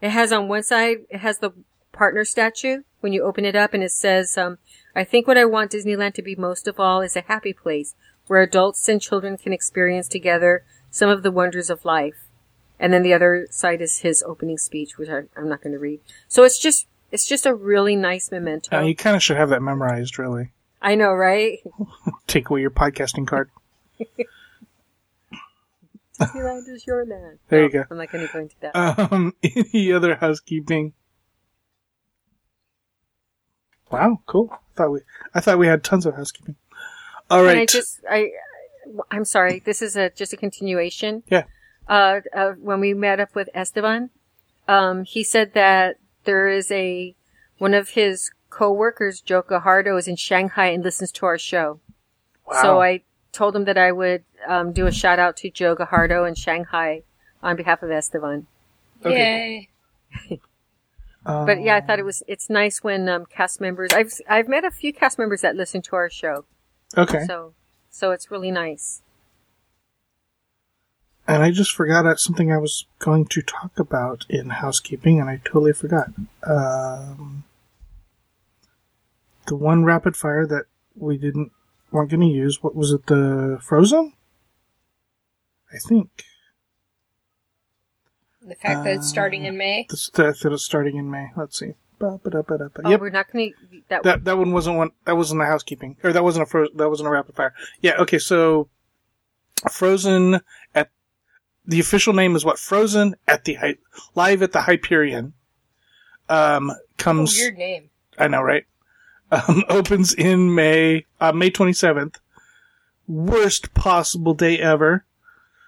[0.00, 1.50] it has on one side, it has the
[1.92, 4.58] partner statue when you open it up and it says, um,
[4.94, 7.94] I think what I want Disneyland to be most of all is a happy place
[8.26, 12.26] where adults and children can experience together some of the wonders of life.
[12.78, 15.78] And then the other side is his opening speech, which I, I'm not going to
[15.78, 16.00] read.
[16.28, 18.76] So it's just, it's just a really nice memento.
[18.76, 20.50] Uh, you kind of should have that memorized, really.
[20.82, 21.58] I know, right?
[22.26, 23.50] Take away your podcasting card.
[26.20, 27.38] Disneyland is your land.
[27.48, 27.84] There you go.
[27.90, 28.74] I'm not going to go into that.
[29.12, 30.94] Um, any other housekeeping?
[33.96, 34.50] Wow, cool.
[34.52, 35.00] I Thought we,
[35.34, 36.56] I thought we had tons of housekeeping.
[37.30, 37.52] All right.
[37.52, 37.60] And.
[37.60, 38.30] I just, I,
[39.10, 39.60] I'm sorry.
[39.64, 41.22] This is a just a continuation.
[41.28, 41.44] Yeah.
[41.88, 44.10] Uh, uh, when we met up with Esteban,
[44.68, 47.14] um, he said that there is a
[47.58, 51.80] one of his co-workers, Joe Gajardo, is in Shanghai and listens to our show.
[52.46, 52.62] wow.
[52.62, 56.26] So I told him that I would um, do a shout out to Joe Gajardo
[56.26, 57.02] in Shanghai
[57.42, 58.46] on behalf of Esteban.
[59.04, 59.68] Okay.
[60.28, 60.40] Yay.
[61.26, 63.90] But yeah, I thought it was it's nice when um, cast members.
[63.92, 66.44] I've I've met a few cast members that listen to our show.
[66.96, 67.24] okay.
[67.26, 67.54] So
[67.90, 69.02] so it's really nice.
[71.28, 75.28] And I just forgot out something I was going to talk about in housekeeping, and
[75.28, 76.10] I totally forgot.
[76.46, 77.42] Um,
[79.48, 81.50] the one rapid fire that we didn't
[81.90, 82.62] weren't going to use.
[82.62, 83.06] What was it?
[83.06, 84.12] The Frozen?
[85.72, 86.24] I think.
[88.46, 89.86] The fact that it's starting in May.
[89.90, 91.30] This, that, it's starting in May.
[91.36, 91.72] Let's see.
[91.98, 92.82] Ba, ba, da, ba, da, ba.
[92.84, 93.00] Oh, Yep.
[93.00, 93.80] we're not going to.
[93.88, 94.90] That, That that one wasn't one.
[95.04, 97.54] That wasn't the housekeeping, or that wasn't a fro- that wasn't a rapid fire.
[97.80, 97.96] Yeah.
[98.00, 98.18] Okay.
[98.18, 98.68] So,
[99.70, 100.40] Frozen
[100.74, 100.90] at
[101.64, 103.76] the official name is what Frozen at the Hy-
[104.14, 105.32] live at the Hyperion.
[106.28, 107.36] Um, Oh, comes.
[107.38, 107.90] weird name.
[108.18, 108.64] I know, right?
[109.30, 112.20] Um, opens in May, uh, May twenty seventh.
[113.08, 115.04] Worst possible day ever.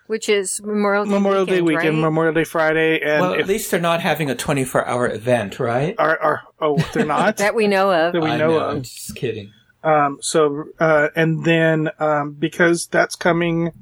[0.08, 2.02] Which is Memorial Day Memorial Day weekend, weekend, right?
[2.02, 5.60] Memorial Day Friday, and well, at if least they're not having a 24 hour event,
[5.60, 5.94] right?
[5.98, 8.14] are, are oh they're not that we know of.
[8.14, 8.82] that we I know, I'm of.
[8.82, 9.52] just kidding.
[9.84, 13.72] Um, so, uh, and then, um, because that's coming,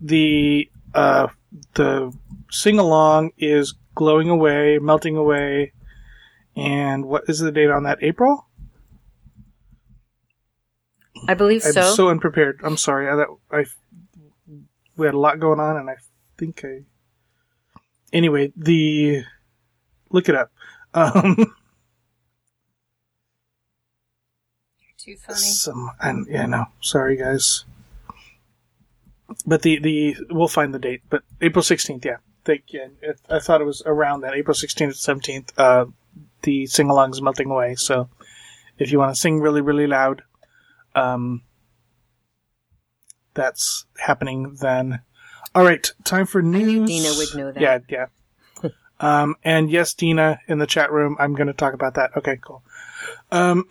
[0.00, 1.28] the, uh,
[1.74, 2.12] the
[2.50, 5.72] sing along is glowing away, melting away.
[6.54, 7.98] And what is the date on that?
[8.02, 8.46] April?
[11.26, 11.94] I believe I'm so.
[11.94, 12.60] so unprepared.
[12.62, 13.08] I'm sorry.
[13.08, 13.64] I, that, I,
[14.96, 15.96] we had a lot going on and I
[16.36, 16.82] think I,
[18.12, 19.24] anyway, the,
[20.10, 20.50] look it up.
[20.94, 21.36] Um,
[24.80, 25.38] You're Too funny.
[25.38, 27.64] Some, and yeah, no, sorry guys.
[29.46, 31.02] But the the we'll find the date.
[31.08, 32.18] But April sixteenth, yeah.
[32.44, 35.52] Think yeah, it, I thought it was around that April sixteenth, seventeenth.
[35.58, 35.86] Uh,
[36.42, 37.74] the sing along is melting away.
[37.76, 38.08] So
[38.78, 40.22] if you want to sing really really loud,
[40.94, 41.42] um,
[43.34, 45.00] that's happening then.
[45.54, 46.88] All right, time for news.
[46.88, 47.84] Dina would know that.
[47.88, 48.06] Yeah,
[48.62, 48.70] yeah.
[49.00, 51.16] um, and yes, Dina in the chat room.
[51.18, 52.10] I'm going to talk about that.
[52.16, 52.62] Okay, cool.
[53.30, 53.66] Um,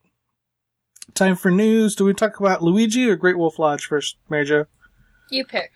[1.14, 1.96] time for news.
[1.96, 4.66] Do we talk about Luigi or Great Wolf Lodge first, Mary Jo?
[5.30, 5.70] You pick.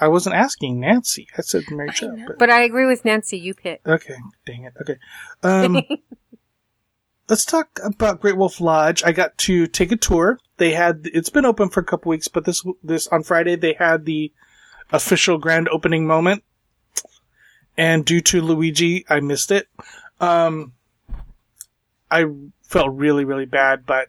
[0.00, 1.28] I wasn't asking Nancy.
[1.36, 2.08] I said Mary Jo.
[2.08, 2.24] know.
[2.28, 3.38] But, but I agree with Nancy.
[3.38, 3.80] You pick.
[3.86, 4.74] okay, dang it.
[4.80, 4.96] Okay.
[5.42, 5.82] Um,
[7.28, 9.02] let's talk about Great Wolf Lodge.
[9.04, 10.38] I got to take a tour.
[10.58, 13.72] They had it's been open for a couple weeks, but this this on Friday they
[13.72, 14.32] had the
[14.90, 16.44] official grand opening moment.
[17.76, 19.68] And due to Luigi, I missed it.
[20.20, 20.72] Um,
[22.10, 22.26] I
[22.62, 24.08] felt really really bad, but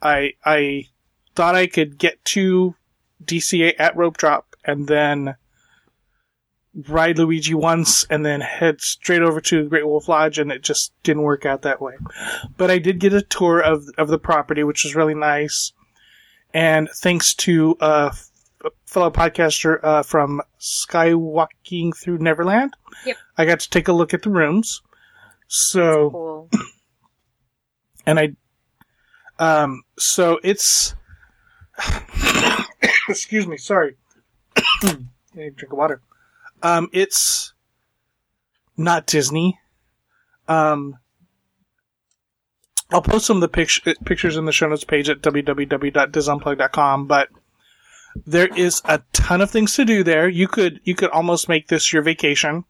[0.00, 0.86] I I
[1.34, 2.74] thought I could get to
[3.24, 5.36] DCA at rope drop and then
[6.88, 10.92] ride Luigi once and then head straight over to Great Wolf Lodge, and it just
[11.02, 11.94] didn't work out that way.
[12.56, 15.72] But I did get a tour of of the property, which was really nice.
[16.54, 18.12] And thanks to uh,
[18.64, 23.16] a fellow podcaster uh, from Skywalking Through Neverland, Yep.
[23.36, 24.82] I got to take a look at the rooms.
[25.48, 26.50] So Cool.
[28.06, 28.32] and I,
[29.38, 30.94] um, so it's,
[33.08, 33.96] excuse me, sorry,
[34.56, 34.62] I
[35.34, 36.00] need a drink of water.
[36.62, 37.52] Um, it's
[38.76, 39.58] not Disney.
[40.48, 40.98] Um,
[42.90, 47.28] I'll post some of the pict- pictures in the show notes page at www.disunplug.com, but
[48.24, 50.28] there is a ton of things to do there.
[50.28, 52.64] You could, you could almost make this your vacation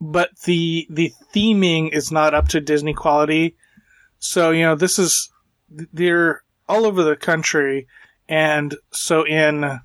[0.00, 3.56] but the the theming is not up to Disney quality.
[4.18, 5.30] So you know this is
[5.68, 7.86] they're all over the country,
[8.28, 9.80] and so in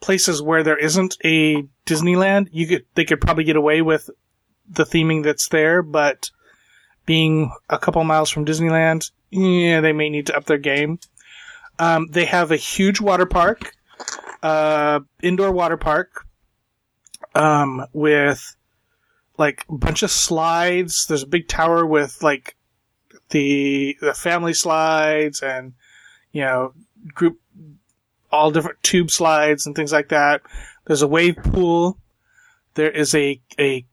[0.00, 4.10] places where there isn't a Disneyland, you could they could probably get away with
[4.68, 6.30] the theming that's there, but
[7.04, 10.98] being a couple miles from Disneyland, yeah, they may need to up their game.
[11.78, 13.72] Um, they have a huge water park,
[14.42, 16.26] uh, indoor water park,
[17.34, 18.56] um, with
[19.38, 21.06] like a bunch of slides.
[21.06, 22.56] There's a big tower with like
[23.30, 25.74] the the family slides and
[26.32, 26.72] you know
[27.14, 27.38] group
[28.30, 30.42] all different tube slides and things like that.
[30.86, 31.98] There's a wave pool.
[32.74, 33.84] There is a a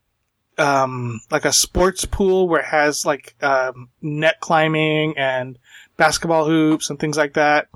[0.57, 5.57] um like a sports pool where it has like um net climbing and
[5.97, 7.69] basketball hoops and things like that.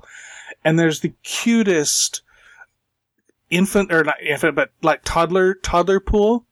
[0.64, 2.22] And there's the cutest
[3.50, 6.44] infant or not infant but like toddler toddler pool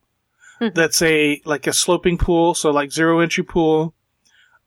[0.75, 3.95] that's a like a sloping pool, so like zero entry pool.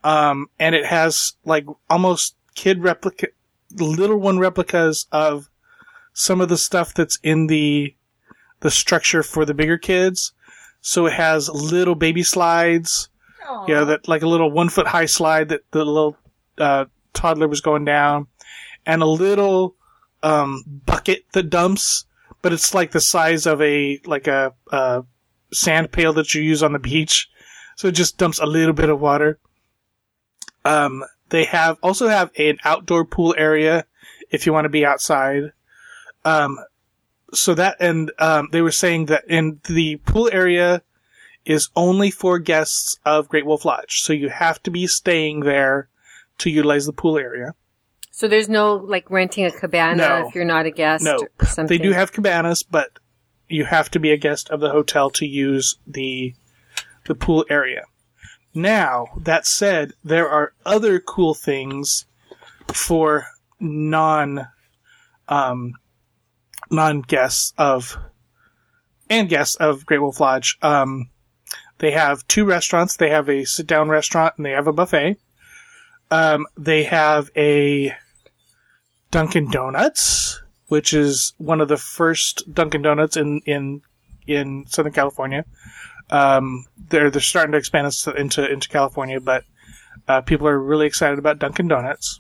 [0.04, 3.28] Um, and it has like almost kid replica,
[3.78, 5.50] little one replicas of
[6.14, 7.96] some of the stuff that's in the
[8.62, 10.34] the structure for the bigger kids.
[10.82, 13.10] So it has little baby slides,
[13.48, 13.68] Aw.
[13.68, 16.18] you know, that like a little one foot high slide that the little
[16.58, 18.28] uh, toddler was going down,
[18.86, 19.76] and a little
[20.24, 22.06] um, bucket that dumps,
[22.42, 25.04] but it's like the size of a like a, a
[25.52, 27.30] sand pail that you use on the beach,
[27.76, 29.40] so it just dumps a little bit of water.
[30.66, 33.86] Um, they have also have an outdoor pool area
[34.32, 35.52] if you want to be outside.
[36.26, 36.60] Um,
[37.34, 40.82] so that and um, they were saying that in the pool area
[41.46, 45.90] is only for guests of Great Wolf Lodge, so you have to be staying there
[46.40, 47.54] to utilize the pool area.
[48.12, 50.28] So there's no like renting a cabana No.
[50.28, 51.78] if you're not a guest No, or something.
[51.78, 53.00] They do have cabanas, but
[53.48, 56.36] you have to be a guest of the hotel to use the
[57.06, 57.84] the pool area.
[58.54, 62.06] Now, that said, there are other cool things
[62.74, 63.28] for
[63.60, 64.48] non
[65.28, 65.74] um
[66.72, 67.98] non guests of
[69.10, 70.58] and guests of Great Wolf Lodge.
[70.62, 71.10] Um
[71.80, 72.98] they have two restaurants.
[72.98, 75.18] They have a sit down restaurant and they have a buffet.
[76.12, 77.94] Um they have a
[79.12, 83.82] Dunkin' Donuts, which is one of the first Dunkin' Donuts in in
[84.28, 85.46] in Southern California.
[86.10, 89.44] Um, they're they're starting to expand into into, California, but
[90.08, 92.20] uh, people are really excited about Dunkin' Donuts.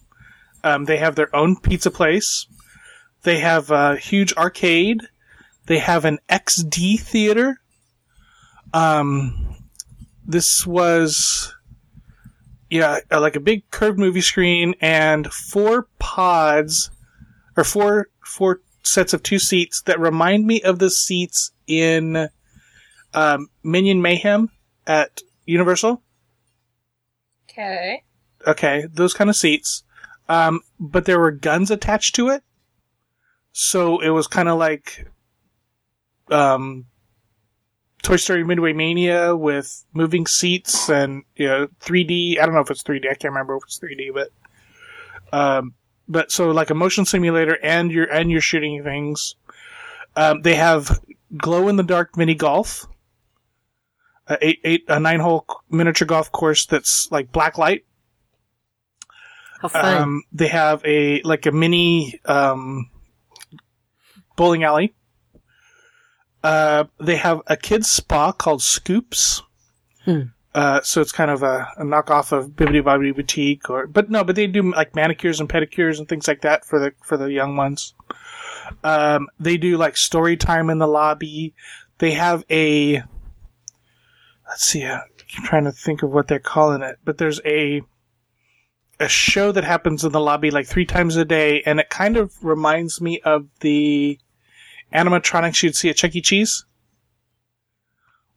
[0.63, 2.45] Um, they have their own pizza place.
[3.23, 5.01] They have a huge arcade.
[5.65, 7.61] They have an XD theater.
[8.73, 9.55] Um,
[10.25, 11.53] this was
[12.69, 16.91] yeah, like a big curved movie screen and four pods
[17.57, 22.29] or four four sets of two seats that remind me of the seats in
[23.13, 24.49] um, Minion Mayhem
[24.87, 26.01] at Universal.
[27.49, 28.03] Okay.
[28.47, 29.83] Okay, those kind of seats.
[30.27, 32.43] Um, but there were guns attached to it,
[33.51, 35.07] so it was kind of like
[36.29, 36.85] um,
[38.03, 42.39] Toy Story Midway Mania with moving seats and you know 3D.
[42.39, 43.05] I don't know if it's 3D.
[43.05, 44.29] I can't remember if it's 3D, but
[45.33, 45.73] um,
[46.07, 49.35] but so like a motion simulator and you're and you're shooting things.
[50.15, 50.99] Um, they have
[51.37, 52.87] glow in the dark mini golf,
[54.29, 57.85] a eight eight a nine hole miniature golf course that's like black light.
[59.61, 60.01] How fun.
[60.01, 62.89] Um, they have a like a mini um,
[64.37, 64.93] bowling alley.
[66.41, 69.41] Uh, they have a kids spa called Scoops.
[70.05, 70.21] Hmm.
[70.55, 74.23] Uh, so it's kind of a, a knockoff of Bibbidi Bobbidi Boutique, or but no,
[74.23, 77.31] but they do like manicures and pedicures and things like that for the for the
[77.31, 77.93] young ones.
[78.83, 81.53] Um, they do like story time in the lobby.
[81.99, 83.03] They have a
[84.49, 84.99] let's see, uh,
[85.37, 87.81] I'm trying to think of what they're calling it, but there's a
[88.99, 92.17] a show that happens in the lobby like three times a day, and it kind
[92.17, 94.19] of reminds me of the
[94.93, 96.21] animatronics you'd see at Chuck E.
[96.21, 96.65] Cheese,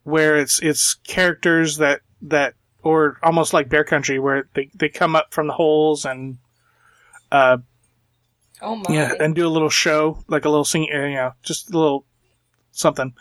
[0.04, 5.16] where it's it's characters that that or almost like Bear Country, where they they come
[5.16, 6.38] up from the holes and
[7.32, 7.58] uh
[8.64, 8.84] Oh my.
[8.94, 11.76] yeah, and do a little show, like a little sing, uh, you know, just a
[11.78, 12.04] little
[12.70, 13.12] something.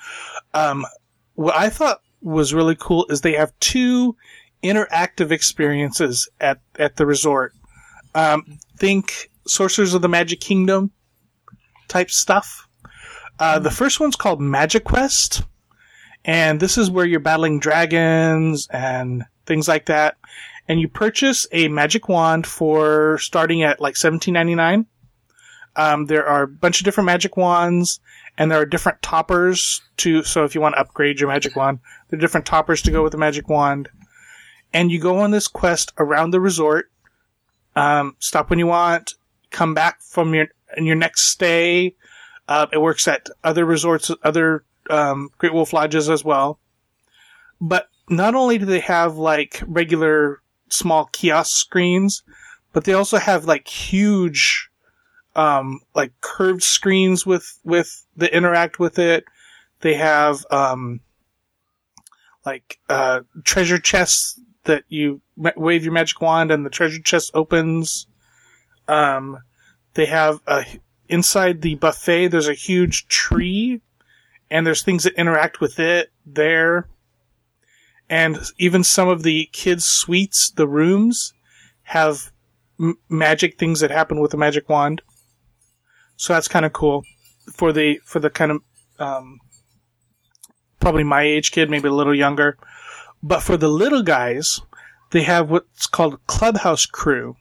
[0.54, 0.86] Um,
[1.34, 4.16] what I thought was really cool is they have two
[4.64, 7.54] interactive experiences at at the resort.
[8.14, 10.92] Um, think Sorcerers of the Magic Kingdom
[11.88, 12.68] type stuff.
[13.40, 15.44] Uh, the first one's called MagiQuest,
[16.24, 20.18] and this is where you're battling dragons and things like that.
[20.68, 24.86] And you purchase a magic wand for starting at like seventeen ninety nine.
[25.76, 28.00] Um, there are a bunch of different magic wands,
[28.38, 30.24] and there are different toppers to.
[30.24, 33.04] So if you want to upgrade your magic wand, there are different toppers to go
[33.04, 33.90] with the magic wand.
[34.74, 36.90] And you go on this quest around the resort.
[37.76, 39.16] Um, stop when you want.
[39.50, 41.96] Come back from your in your next stay.
[42.48, 46.60] Uh, it works at other resorts, other um, Great Wolf lodges as well.
[47.60, 52.24] But not only do they have like regular small kiosk screens,
[52.74, 54.71] but they also have like huge
[55.36, 59.26] um, like curved screens with with that interact with it.
[59.82, 61.02] They have um,
[62.46, 67.32] like uh, treasure chests that you ma- wave your magic wand and the treasure chest
[67.34, 68.08] opens.
[68.88, 69.40] Um,
[69.94, 70.66] they have a
[71.10, 72.28] inside the buffet.
[72.30, 73.82] There's a huge tree,
[74.50, 76.88] and there's things that interact with it there.
[78.10, 81.34] And even some of the kids' suites, the rooms,
[81.84, 82.32] have
[82.80, 85.02] m- magic things that happen with the magic wand.
[86.22, 87.04] So that's kind of cool
[87.52, 88.62] for the for the kind of
[89.00, 89.40] um,
[90.80, 92.60] probably my age kid, maybe a little younger.
[93.24, 94.62] But for the little guys,
[95.10, 97.38] they have what's called Clubhouse Crew.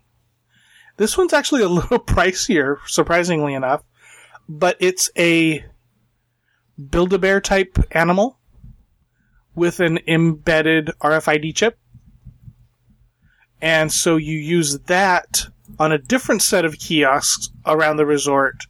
[0.97, 3.83] This one's actually a little pricier, surprisingly enough,
[4.49, 5.63] but it's a
[6.89, 8.39] Build a Bear type animal
[9.55, 11.79] with an embedded RFID chip.
[13.61, 18.65] And so you use that on a different set of kiosks around the resort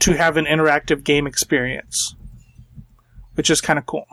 [0.00, 2.14] to have an interactive game experience,
[3.34, 4.06] which is kind of cool.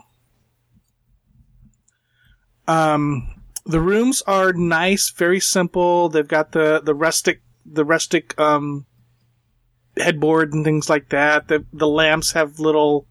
[2.68, 6.08] Um, the rooms are nice, very simple.
[6.08, 8.86] They've got the, the rustic, the rustic, um,
[9.96, 11.48] headboard and things like that.
[11.48, 13.06] The, the lamps have little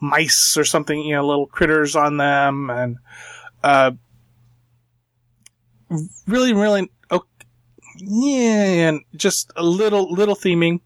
[0.00, 2.96] mice or something, you know, little critters on them and,
[3.62, 3.92] uh,
[6.26, 7.24] really, really, oh,
[7.98, 10.80] yeah, and just a little little theming.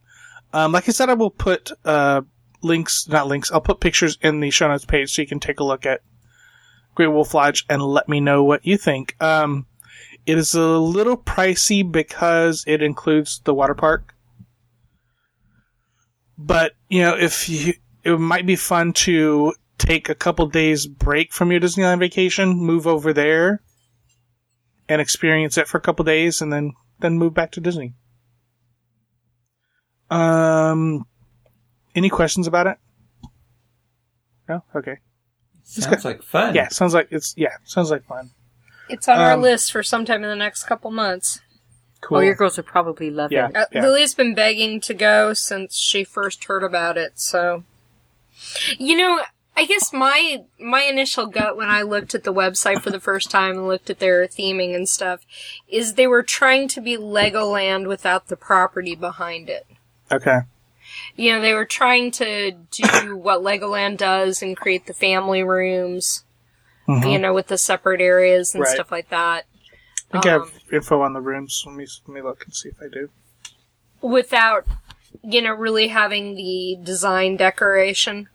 [0.53, 2.22] Um, like I said, I will put uh,
[2.62, 3.51] links, not links.
[3.51, 6.03] I'll put pictures in the show notes page so you can take a look at
[6.94, 9.20] Great Wolf Lodge and let me know what you think.
[9.22, 9.66] Um,
[10.24, 14.14] it is a little pricey because it includes the water park,
[16.36, 21.32] but you know if you, it might be fun to take a couple days break
[21.32, 23.62] from your Disneyland vacation, move over there,
[24.88, 27.94] and experience it for a couple days, and then then move back to Disney.
[30.11, 31.07] Um,
[31.94, 32.78] any questions about it?
[34.48, 34.62] No.
[34.74, 34.98] Okay.
[35.64, 36.54] Sounds like fun.
[36.54, 38.30] Yeah, sounds like it's yeah, sounds like fun.
[38.88, 41.40] It's on our Um, list for sometime in the next couple months.
[42.00, 42.18] Cool.
[42.18, 43.48] Oh, your girls would probably love Yeah.
[43.48, 43.57] it.
[43.57, 43.82] Uh, Yeah.
[43.82, 47.64] Lily's been begging to go since she first heard about it, so
[48.78, 49.22] you know,
[49.57, 53.28] I guess my my initial gut when I looked at the website for the first
[53.30, 55.26] time and looked at their theming and stuff
[55.66, 59.66] is they were trying to be Legoland without the property behind it.
[60.11, 60.40] Okay.
[61.16, 66.24] You know, they were trying to do what Legoland does and create the family rooms,
[66.88, 67.12] Mhm.
[67.12, 68.74] you know, with the separate areas and Right.
[68.74, 69.46] stuff like that.
[70.09, 71.62] I think I Um, have info on the rooms.
[71.66, 73.11] Let me let me look and see if I do.
[74.00, 74.64] without,
[75.22, 78.28] you know, really having the design decoration.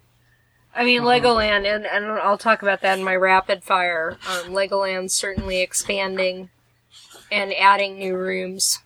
[0.76, 4.17] I mean, Legoland, and, and I'll talk about that in my rapid fire.
[4.28, 6.49] Um, Legoland's certainly expanding
[7.32, 8.80] and adding new rooms.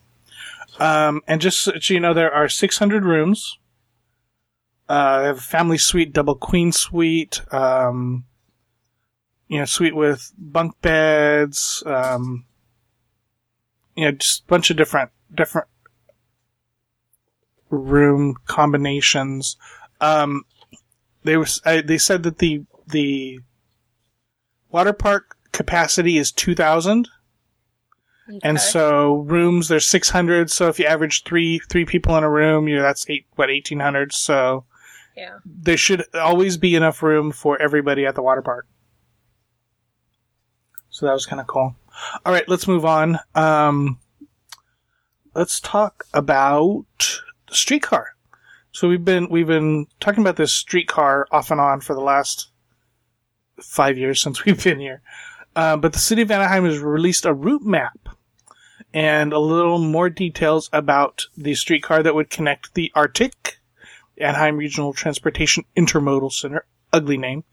[0.80, 3.58] Um, and just so you know, there are 600 rooms.
[4.88, 8.26] Uh, they have a family suite, double queen suite, um,
[9.48, 12.46] you know, suite with bunk beds, um,
[13.96, 15.68] you know, just a bunch of different, different
[17.70, 19.58] room combinations.
[20.02, 20.44] Um,
[21.24, 23.40] they was, I, they said that the, the
[24.70, 27.08] water park capacity is 2,000.
[28.44, 30.50] And so rooms there's 600.
[30.50, 33.50] So if you average three three people in a room, you know that's eight what
[33.50, 34.14] 1800.
[34.14, 34.66] So
[35.16, 35.38] yeah.
[35.46, 38.68] there should always be enough room for everybody at the water park.
[40.90, 41.76] So that was kind of cool.
[42.26, 43.20] All right, let's move on.
[43.36, 44.00] Um,
[45.34, 46.86] let's talk about
[47.48, 48.16] the streetcar.
[48.72, 52.50] So we've been we've been talking about this streetcar off and on for the last
[53.62, 55.02] five years since we've been here.
[55.56, 58.10] Uh, but the city of Anaheim has released a route map
[58.94, 63.58] and a little more details about the streetcar that would connect the ARTIC,
[64.18, 67.44] Anaheim Regional Transportation Intermodal Center, ugly name,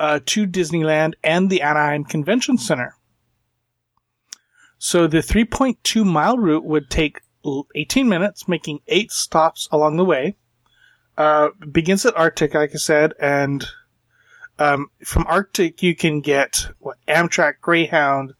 [0.00, 2.96] uh, to Disneyland and the Anaheim Convention Center.
[4.78, 7.20] So the 3.2 mile route would take
[7.74, 10.36] 18 minutes, making eight stops along the way.
[11.16, 13.66] Uh, begins at ARTIC, like I said, and
[14.58, 18.34] um, from ARTIC, you can get what Amtrak, Greyhound,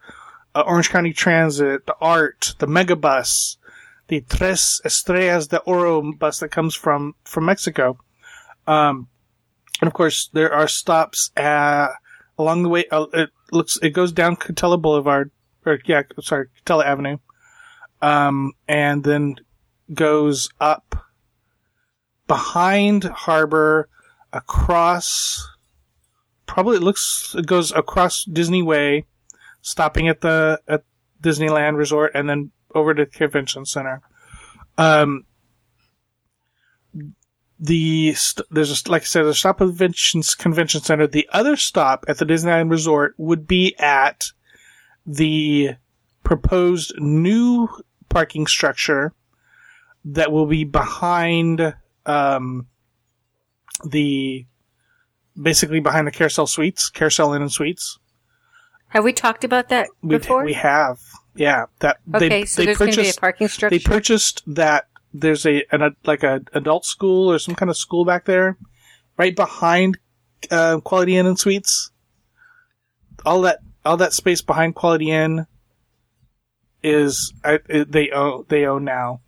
[0.55, 3.57] uh, Orange County Transit, the ART, the Megabus,
[4.09, 7.99] the Tres Estrellas de Oro bus that comes from from Mexico.
[8.67, 9.09] Um,
[9.81, 11.89] and of course, there are stops uh,
[12.37, 12.87] along the way.
[12.91, 15.31] Uh, it looks it goes down Katella Boulevard,
[15.65, 17.19] or yeah, sorry, Katella Avenue,
[18.03, 19.37] um, and then
[19.95, 20.97] goes up
[22.27, 23.89] behind Harbor,
[24.33, 25.47] across
[26.49, 29.07] probably it looks it goes across Disney Way,
[29.63, 30.83] stopping at the at
[31.23, 34.01] Disneyland Resort, and then over to the Convention Center.
[34.77, 35.25] Um,
[37.61, 41.07] the st- there's a, like I said, a stop at the Convention Convention Center.
[41.07, 44.33] The other stop at the Disneyland Resort would be at
[45.07, 45.77] the
[46.25, 47.69] proposed new
[48.09, 49.13] parking structure
[50.05, 51.75] that will be behind
[52.07, 52.67] um,
[53.85, 54.47] the
[55.41, 57.99] basically behind the Carousel Suites, Carousel Inn and Suites.
[58.89, 60.45] Have we talked about that We, before?
[60.45, 60.99] we have,
[61.35, 61.67] yeah.
[61.81, 63.79] That okay, they, so they there's going to be a purchased parking structure.
[63.79, 64.87] they purchased that.
[65.15, 68.59] There's a an a, like a adult school or some kind of school back there,
[69.17, 69.99] right behind
[70.51, 71.91] uh, Quality Inn and Suites.
[73.25, 75.47] All that all that space behind Quality Inn
[76.83, 79.21] is I, it, they own they own now.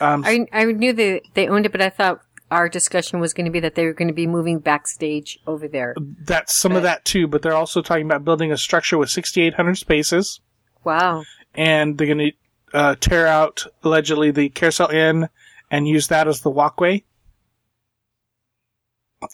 [0.00, 2.20] Um, I, I knew they, they owned it, but I thought
[2.50, 5.66] our discussion was going to be that they were going to be moving backstage over
[5.68, 5.94] there.
[6.20, 9.76] that's some of that too, but they're also talking about building a structure with 6,800
[9.76, 10.40] spaces.
[10.84, 11.24] Wow.
[11.54, 12.32] and they're going to
[12.72, 15.28] uh, tear out allegedly the Carousel Inn
[15.70, 17.02] and use that as the walkway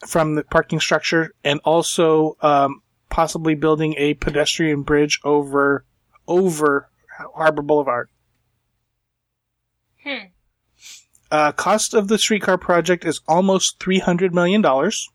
[0.07, 5.85] from the parking structure, and also um, possibly building a pedestrian bridge over
[6.27, 6.89] over
[7.35, 8.09] Harbor Boulevard.
[10.05, 10.27] Hmm.
[11.33, 15.09] Uh, cost of the streetcar project is almost three hundred million dollars.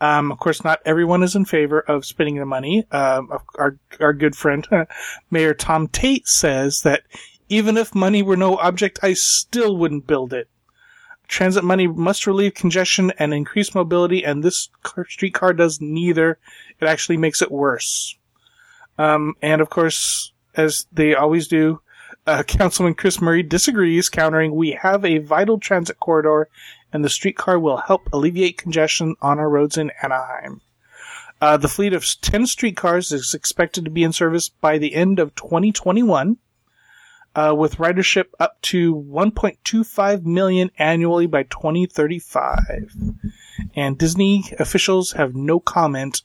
[0.00, 2.84] Um, of course, not everyone is in favor of spending the money.
[2.90, 4.66] Um, our our good friend
[5.30, 7.04] Mayor Tom Tait says that
[7.48, 10.48] Even if money were no object, I still wouldn't build it.
[11.28, 16.40] Transit money must relieve congestion and increase mobility, and this car, streetcar does neither.
[16.80, 18.18] It actually makes it worse.
[18.98, 21.80] Um, and of course, as they always do,
[22.26, 26.48] uh, Councilman Kris Murray disagrees, countering, "We have a vital transit corridor,
[26.92, 30.60] and the streetcar will help alleviate congestion on our roads in Anaheim."
[31.40, 35.18] Uh, the fleet of 10 streetcars is expected to be in service by the end
[35.18, 36.36] of 2021,
[37.34, 42.94] uh, with ridership up to 1.25 million annually by 2035.
[43.74, 46.22] And Disney officials have no comment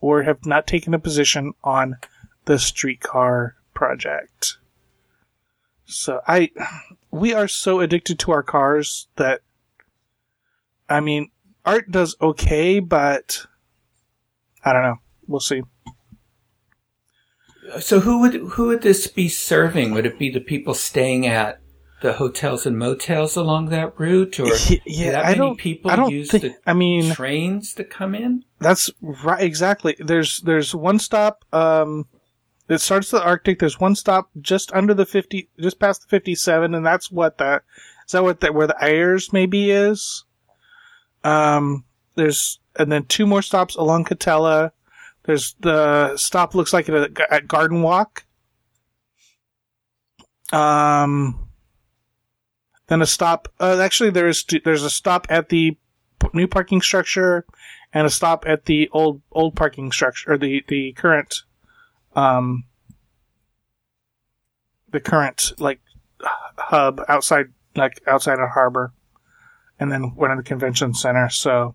[0.00, 1.96] or have not taken a position on
[2.44, 4.58] the streetcar project.
[5.90, 6.50] So I,
[7.10, 9.40] we are so addicted to our cars that,
[10.88, 11.30] I mean,
[11.66, 13.46] art does okay, but
[14.64, 14.96] I don't know.
[15.26, 15.62] We'll see.
[17.80, 19.92] So who would who would this be serving?
[19.92, 21.60] Would it be the people staying at
[22.02, 24.46] the hotels and motels along that route, or
[24.86, 27.84] Yeah, that I many don't- people I don't use think- the I mean- trains to
[27.84, 28.44] come in?
[28.58, 29.42] That's right.
[29.42, 29.94] Exactly.
[30.00, 31.44] There's there's one stop.
[31.52, 32.06] Um,
[32.70, 33.58] it starts the ARTIC.
[33.58, 37.64] There's one stop just under the fifty, just past the fifty-seven, and that's what that
[38.06, 38.12] is.
[38.12, 40.24] That what that where the Ayers maybe is.
[41.22, 44.72] Um, there's and then two more stops along Katella.
[45.24, 48.24] There's the stop looks like at, at Garden Walk.
[50.52, 51.48] Um,
[52.88, 53.48] then a stop.
[53.60, 55.76] Uh, actually, there is there's a stop at the
[56.32, 57.46] new parking structure
[57.92, 61.42] and a stop at the old old parking structure or the the current
[62.16, 62.64] um
[64.90, 65.80] the current like
[66.58, 67.46] hub outside
[67.76, 68.92] like outside of harbor
[69.78, 71.74] and then one in the convention center so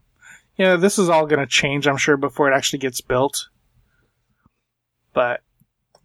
[0.58, 3.48] yeah this is all going to change i'm sure before it actually gets built
[5.14, 5.42] but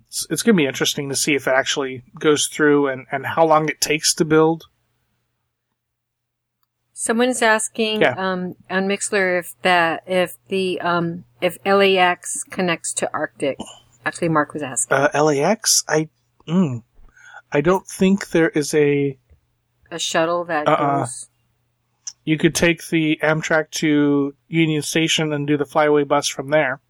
[0.07, 3.27] it's, it's going to be interesting to see if it actually goes through and, and
[3.27, 4.65] how long it takes to build
[6.93, 8.15] Someone is asking Yeah.
[8.19, 13.57] um, on Mixlr if that if the um, if LAX connects to ARTIC.
[14.11, 16.09] Actually, Mark was asking uh, lax i
[16.49, 16.83] mm,
[17.53, 19.17] i don't think there is a
[19.91, 21.01] a shuttle that Uh-uh.
[21.01, 21.29] goes.
[22.25, 26.81] You could take the Amtrak to Union Station and do the flyaway bus from there.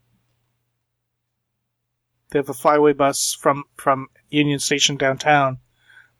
[2.29, 5.59] They have a flyaway bus from, from Union Station downtown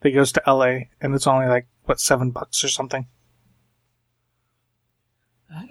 [0.01, 3.07] that goes to LA, and it's only like, what, seven bucks or something?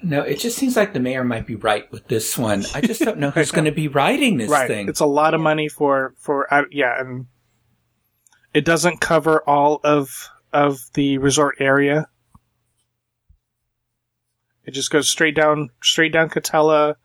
[0.02, 2.64] No, it just seems like the mayor might be right with this one.
[2.74, 4.68] I just don't know who's going to be writing this right.
[4.68, 4.88] thing.
[4.88, 7.26] It's a lot of money for, for, uh, yeah, and
[8.52, 12.08] it doesn't cover all of, of the resort area.
[14.64, 16.96] It just goes straight down, straight down Katella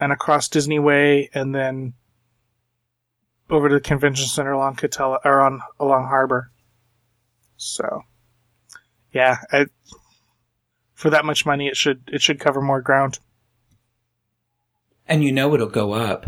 [0.00, 1.94] and across Disney Way and then
[3.50, 6.50] over to the convention center along Katella, or on, along Harbor.
[7.56, 8.02] So,
[9.12, 9.66] yeah, I,
[11.04, 13.18] for that much money, it should, it should cover more ground.
[15.06, 16.24] and you know it'll go up.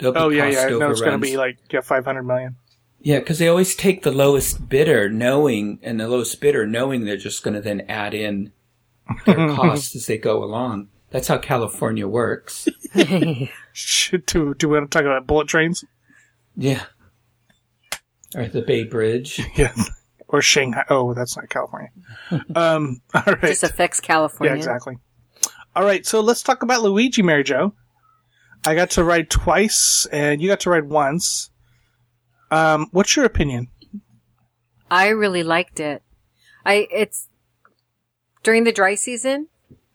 [0.00, 0.66] There'll be Oh, yeah, yeah.
[0.66, 2.56] No, it's going to be like, yeah, 500 million.
[3.00, 7.16] Yeah, because they always take the lowest bidder, knowing, and the lowest bidder knowing they're
[7.16, 8.50] just going to then add in
[9.26, 10.88] their costs as they go along.
[11.10, 12.66] That's how California works.
[13.72, 15.84] Should, do, do we want to talk about bullet trains?
[16.56, 16.82] Yeah.
[18.34, 19.40] Or the Bay Bridge.
[19.56, 19.72] Yeah.
[20.34, 20.84] Or Shanghai.
[20.90, 21.90] Oh, that's not California.
[22.56, 23.40] um, all right.
[23.40, 24.52] This affects California.
[24.52, 24.98] Yeah, exactly.
[25.76, 26.04] All right.
[26.04, 27.72] So let's talk about Luigi, Mary Jo.
[28.66, 31.50] I got to ride twice, and you got to ride once.
[32.50, 33.68] Um, what's your opinion?
[34.90, 36.02] I really liked it.
[36.66, 37.28] I it's
[38.42, 39.46] during the dry season.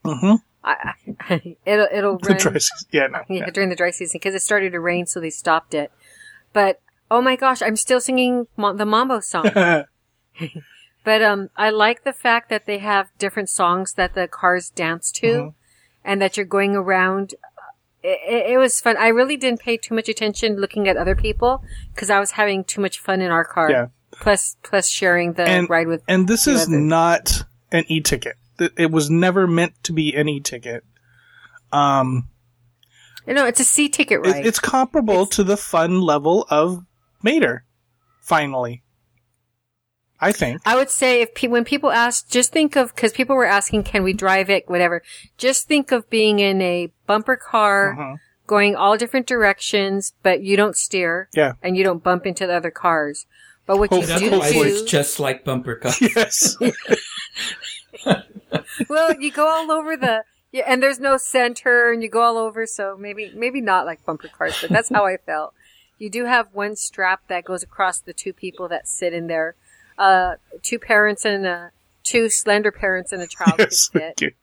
[0.05, 0.35] Mm-hmm.
[0.63, 2.87] I, I it'll it'll run dry season.
[2.93, 3.19] Yeah, no.
[3.27, 3.49] yeah, Yeah.
[3.49, 5.91] during the dry season because it started to rain, so they stopped it.
[6.53, 6.79] But
[7.11, 9.83] oh my gosh, I'm still singing the Mambo song.
[11.05, 15.11] But um, I like the fact that they have different songs that the cars dance
[15.13, 15.53] to, Mhm.
[16.03, 17.35] and that you're going around.
[18.03, 18.97] It, it, it was fun.
[18.97, 21.63] I really didn't pay too much attention looking at other people
[21.93, 23.71] because I was having too much fun in our car.
[23.71, 23.87] Yeah.
[24.11, 26.03] Plus, plus sharing the And- ride with.
[26.07, 26.69] and this is others.
[26.79, 28.35] not an e-ticket.
[28.59, 30.83] It it was never meant to be an e-ticket.
[31.71, 32.27] Um,
[33.25, 36.83] You know, it's a C ticket it- it's comparable to the fun level of
[37.23, 37.63] Mater.
[38.21, 38.83] Finally,
[40.21, 40.61] I think.
[40.65, 43.83] I would say if pe- when people ask, just think of because people were asking,
[43.83, 45.01] can we drive it, whatever.
[45.37, 48.17] Just think of being in a bumper car, Mhm.
[48.45, 51.29] going all different directions, but you don't steer.
[51.33, 51.53] Yeah.
[51.61, 53.25] and you don't bump into the other cars.
[53.65, 56.01] But what you Hopefully- do Otherwise, hopefully it's just like bumper cars.
[56.15, 56.57] Yes.
[58.89, 60.23] well, you go all over the.
[60.51, 62.65] Yeah, and there's no center, and you go all over.
[62.65, 65.53] So maybe, maybe not like bumper cars, but that's how I felt.
[65.99, 69.55] You do have one strap that goes across the two people that sit in there.
[69.99, 71.67] Uh, two parents and uh,
[72.03, 73.89] two slender parents and a child Yes.
[73.89, 74.35] could fit, okay.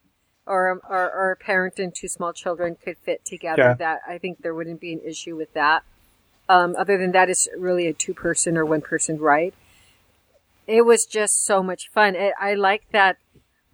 [0.47, 3.63] or, or or a parent and two small children could fit together.
[3.63, 3.75] Yeah.
[3.75, 5.83] That I think there wouldn't be an issue with that.
[6.49, 9.55] Um, other than that, it's really a two person or one person ride.
[10.67, 12.17] It was just so much fun.
[12.17, 13.17] I, I like that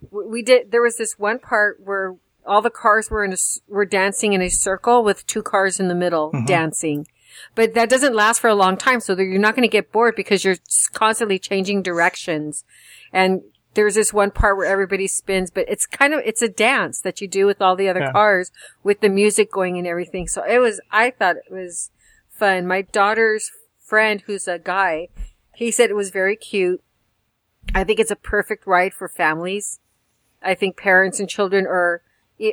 [0.09, 0.71] we did.
[0.71, 2.15] There was this one part where
[2.45, 5.87] all the cars were in a, were dancing in a circle with two cars in
[5.87, 7.07] the middle dancing.
[7.55, 10.15] But that doesn't last for a long time, so you're not going to get bored
[10.15, 10.57] because you're
[10.93, 12.63] constantly changing directions.
[13.11, 13.41] And
[13.73, 17.21] there's this one part where everybody spins, but it's kind of it's a dance that
[17.21, 18.11] you do with all the other Yeah.
[18.11, 18.51] cars
[18.83, 20.27] with the music going and everything.
[20.27, 21.89] So it was I thought it was
[22.29, 22.67] fun.
[22.67, 25.07] My daughter's friend who's a guy,
[25.55, 26.83] he said it was very cute.
[27.73, 29.79] I think it's a perfect ride for families.
[30.41, 32.01] I think parents and children or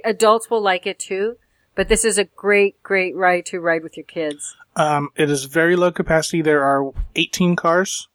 [0.04, 1.36] adults will like it too.
[1.74, 4.56] But this is a great, great ride to ride with your kids.
[4.76, 6.42] Um, it is very low capacity.
[6.42, 8.08] There are 18 cars.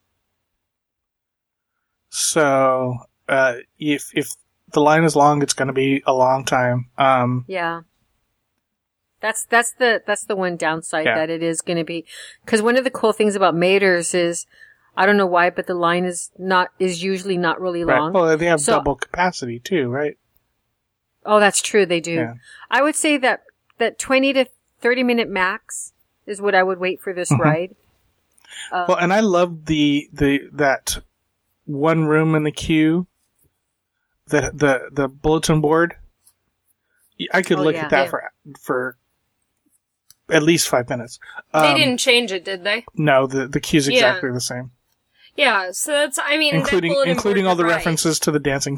[2.09, 2.97] So,
[3.27, 4.29] uh, if, if
[4.71, 6.89] the line is long, it's going to be a long time.
[6.97, 7.81] Um, Yeah.
[9.21, 11.15] That's, that's the, that's the one downside Yeah.
[11.15, 12.05] that it is going to be.
[12.45, 14.45] Cause one of the cool things about Maters is,
[14.95, 17.99] I don't know why, but the line is not, is usually not really right.
[17.99, 18.13] long.
[18.13, 20.17] Well, they have So- double capacity too, right?
[21.25, 21.85] Oh, that's true.
[21.85, 22.13] They do.
[22.13, 22.33] Yeah.
[22.69, 23.43] I would say that,
[23.79, 24.45] that 20 to
[24.81, 25.93] 30 minute max
[26.25, 27.39] is what I would wait for this Mhm.
[27.39, 27.75] ride.
[28.71, 30.99] well, and I love the, the, that
[31.65, 33.07] one room in the queue,
[34.27, 35.95] the, the, the bulletin board.
[37.33, 37.85] I could Oh, look yeah.
[37.85, 38.09] at that Yeah.
[38.09, 38.97] for, for
[40.29, 41.19] at least five minutes.
[41.53, 42.85] They Um, didn't change it, did they?
[42.95, 43.93] No, the, the queue's Yeah.
[43.95, 44.71] exactly the same.
[45.35, 47.75] Yeah, so that's, I mean, including including all the right.
[47.75, 48.77] references to the dancing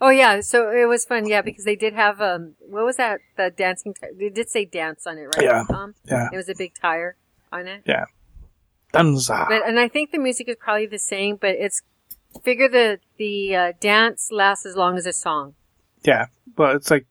[0.00, 3.20] Oh yeah, so it was fun, yeah, because they did have um, what was that?
[3.36, 3.94] The dancing.
[3.94, 5.44] T- they did say dance on it, right?
[5.44, 5.64] Yeah.
[5.70, 5.94] Tom?
[6.04, 6.28] Yeah.
[6.32, 7.16] It was a big tire
[7.52, 7.82] on it,
[8.92, 9.46] Dunza.
[9.48, 11.82] but and I think the music is probably the same, but it's
[12.42, 15.54] figure the the uh, dance lasts as long as a song.
[16.04, 16.26] yeah,
[16.58, 17.06] well, it's like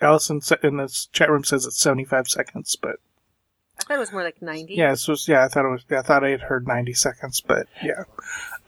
[0.00, 2.96] Allison in this chat room says it's seventy five seconds, but
[3.78, 4.74] I thought it was more like ninety.
[4.74, 5.44] yeah, it was yeah.
[5.44, 5.84] I thought it was.
[5.90, 8.04] Yeah, I thought I had heard ninety seconds, but yeah.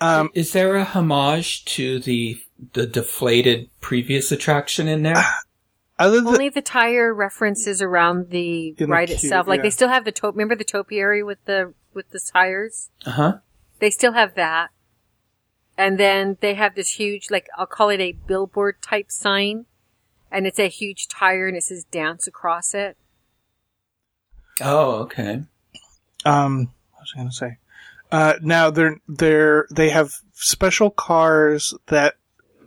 [0.00, 2.40] Um, Is there a homage to the
[2.72, 5.24] the deflated previous attraction in there?
[5.98, 9.48] other than Only the tire references around the In the ride queue, itself.
[9.48, 9.62] Like yeah.
[9.64, 10.34] they still have the top.
[10.34, 12.90] Remember the topiary with the with the tires?
[13.04, 13.38] Uh huh.
[13.80, 14.70] They still have that.
[15.76, 19.66] And then they have this huge, like, I'll call it a billboard type sign.
[20.30, 22.96] And it's a huge tire and it says dance across it.
[24.60, 25.42] Oh, okay.
[26.24, 27.58] um, what was I going to say?
[28.10, 32.14] Uh, now they're they're they have special cars that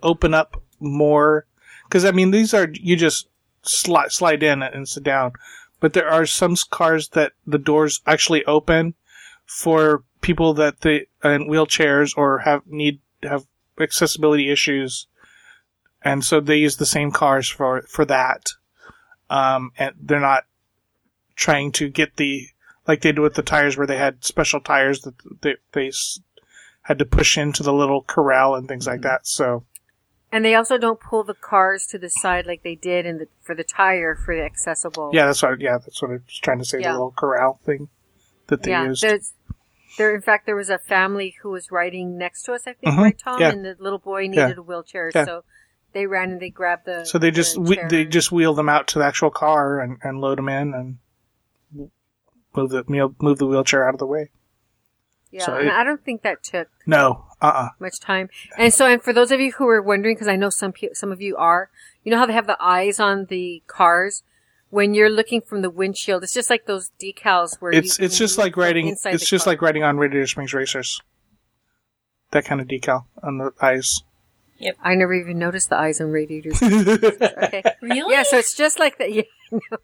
[0.04, 1.46] open up more
[1.86, 3.28] because I mean these are you just
[3.64, 5.34] slide slide in and sit down,
[5.80, 8.94] but there are some cars that the doors actually open
[9.46, 13.46] for people that they in wheelchairs or have need have
[13.80, 15.08] accessibility issues,
[16.04, 18.52] and so they use the same cars for for that.
[19.30, 20.44] Um, and they're not
[21.42, 22.48] trying to get the
[22.88, 25.92] like they did with the tires where they had special tires that they, they
[26.84, 29.26] had to push into the little corral and things like that.
[29.28, 29.64] So
[30.32, 33.28] And they also don't pull the cars to the side like they did in the,
[33.42, 35.10] for the tire for the accessible.
[35.14, 36.80] yeah, that's what yeah, that's what I was trying to say.
[36.80, 36.90] Yeah.
[36.90, 37.90] The little corral thing
[38.48, 38.86] that they yeah.
[38.88, 39.04] used.
[39.98, 42.94] There, in fact, there was a family who was riding next to us, I think,
[42.96, 43.42] Mhm, right, Tom?
[43.42, 43.50] yeah.
[43.50, 44.30] And the little boy Yeah.
[44.46, 45.12] needed a wheelchair.
[45.14, 45.26] Yeah.
[45.26, 45.44] So
[45.92, 47.04] they ran and they grabbed the.
[47.06, 49.98] So they the just we, they just wheel them out to the actual car and,
[50.02, 50.98] and load them in and
[52.56, 52.84] move the
[53.20, 54.30] move the wheelchair out of the way.
[55.32, 55.46] Yeah.
[55.46, 58.30] so and it- I don't think that took No, uh, uh much time.
[58.58, 60.94] And so, and for those of you who are wondering, because I know some pe-
[60.94, 61.70] some of you are,
[62.04, 64.24] you know how they have the eyes on the cars.
[64.70, 68.18] When you're looking from the windshield, it's just like those decals where it's you it's
[68.18, 68.88] just like look riding.
[68.88, 69.52] It's just car.
[69.54, 71.02] like riding on Radiator Springs Racers.
[72.32, 74.02] That kind of decal on the eyes.
[74.60, 74.78] Yep.
[74.82, 76.62] I never even noticed the eyes on radiators.
[76.64, 77.64] okay.
[77.82, 78.14] Really?
[78.14, 79.12] Yeah, so it's just like that.
[79.14, 79.78] Yeah, no, I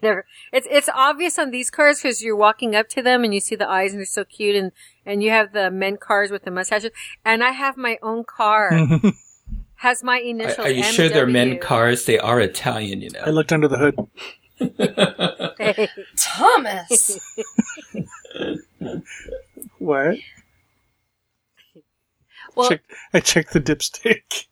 [0.00, 0.24] never.
[0.52, 3.56] It's it's obvious on these cars because you're walking up to them and you see
[3.56, 4.72] the eyes and they're so cute, and
[5.04, 6.90] and you have the men cars with the mustaches,
[7.24, 8.70] and I have my own car
[9.76, 10.64] has my Are, initial.
[10.64, 12.04] are you sure they're men cars?
[12.06, 13.20] They are Italian, you know.
[13.26, 13.96] I looked under the hood.
[16.16, 17.18] Thomas!
[19.78, 20.16] What?
[22.54, 22.82] Well, Check,
[23.12, 24.46] I checked the dipstick.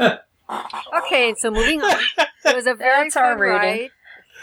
[0.00, 1.96] Okay, so moving on.
[2.44, 3.90] It was a very That's fun ride.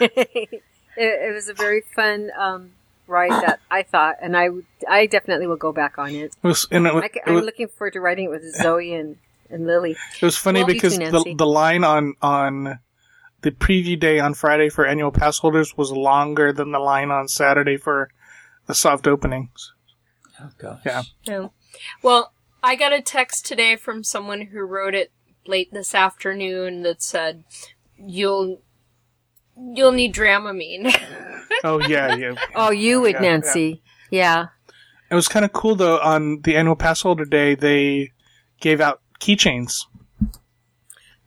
[0.00, 0.62] it,
[0.96, 2.72] it was a very fun um,
[3.06, 4.48] ride that I thought, and I
[4.88, 6.34] I definitely will go back on it.
[6.42, 8.94] It was, and it, wa- I, it am looking forward to riding it with Zoe
[8.94, 9.16] and,
[9.50, 9.96] and Lily.
[10.20, 12.78] it was funny Well, because too, the the line on on
[13.42, 17.28] the preview day on Friday for annual pass holders was longer than the line on
[17.28, 18.10] Saturday for
[18.66, 19.72] the soft openings.
[20.40, 20.80] Oh gosh.
[20.84, 21.02] Yeah.
[21.24, 21.48] Yeah.
[22.02, 22.32] Well,
[22.62, 25.12] I got a text today from someone who wrote it
[25.46, 27.44] late this afternoon that said,
[27.96, 28.60] "You'll
[29.56, 30.94] you'll need Dramamine."
[31.64, 32.34] Oh yeah, yeah.
[32.54, 33.82] Oh, you would, Yeah, Nancy.
[34.10, 34.46] Yeah.
[35.10, 35.98] It was kind of cool though.
[36.00, 38.12] On the annual pass holder day, they
[38.60, 39.86] gave out keychains.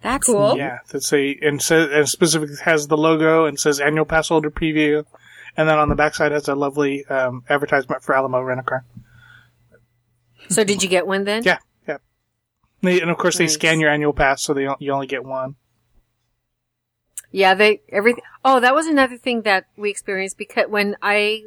[0.02, 0.58] That's Cool.
[0.58, 4.52] Yeah, that say and says and specifically has the logo and says annual pass holder
[4.52, 5.04] preview,
[5.58, 8.86] and then on the backside has a lovely um, advertisement for Alamo Rent a Car.
[10.50, 11.44] So did you get one then?
[11.44, 11.58] Yeah,
[11.88, 11.98] yeah.
[12.84, 15.56] And of course, they scan your annual pass, so they you only get one.
[17.32, 18.24] Yeah, they everything.
[18.44, 21.44] Oh, that was another thing that we experienced because when I,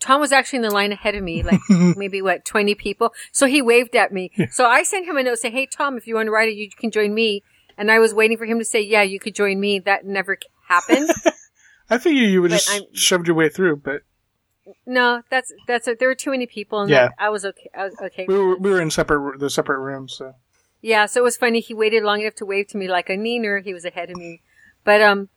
[0.00, 1.60] Tom was actually in the line ahead of me, like
[1.96, 3.12] maybe what twenty people.
[3.30, 4.30] So he waved at me.
[4.50, 6.54] So I sent him a note saying, "Hey Tom, if you want to ride it,
[6.56, 7.42] you can join me."
[7.78, 10.36] And I was waiting for him to say, "Yeah, you could join me." That never
[10.68, 11.08] happened.
[11.90, 14.02] I figured you would But just I'm- shoved your way through, but
[14.86, 15.98] no, that's that's it.
[16.00, 17.02] There were too many people, and Yeah.
[17.08, 17.70] that- I was okay.
[17.76, 18.24] I was okay.
[18.26, 20.14] we were we were in separate the separate rooms.
[20.16, 20.34] So
[20.80, 21.60] Yeah, so it was funny.
[21.60, 23.62] He waited long enough to wave to me like a neener.
[23.62, 24.40] He was ahead of me,
[24.84, 25.28] but um,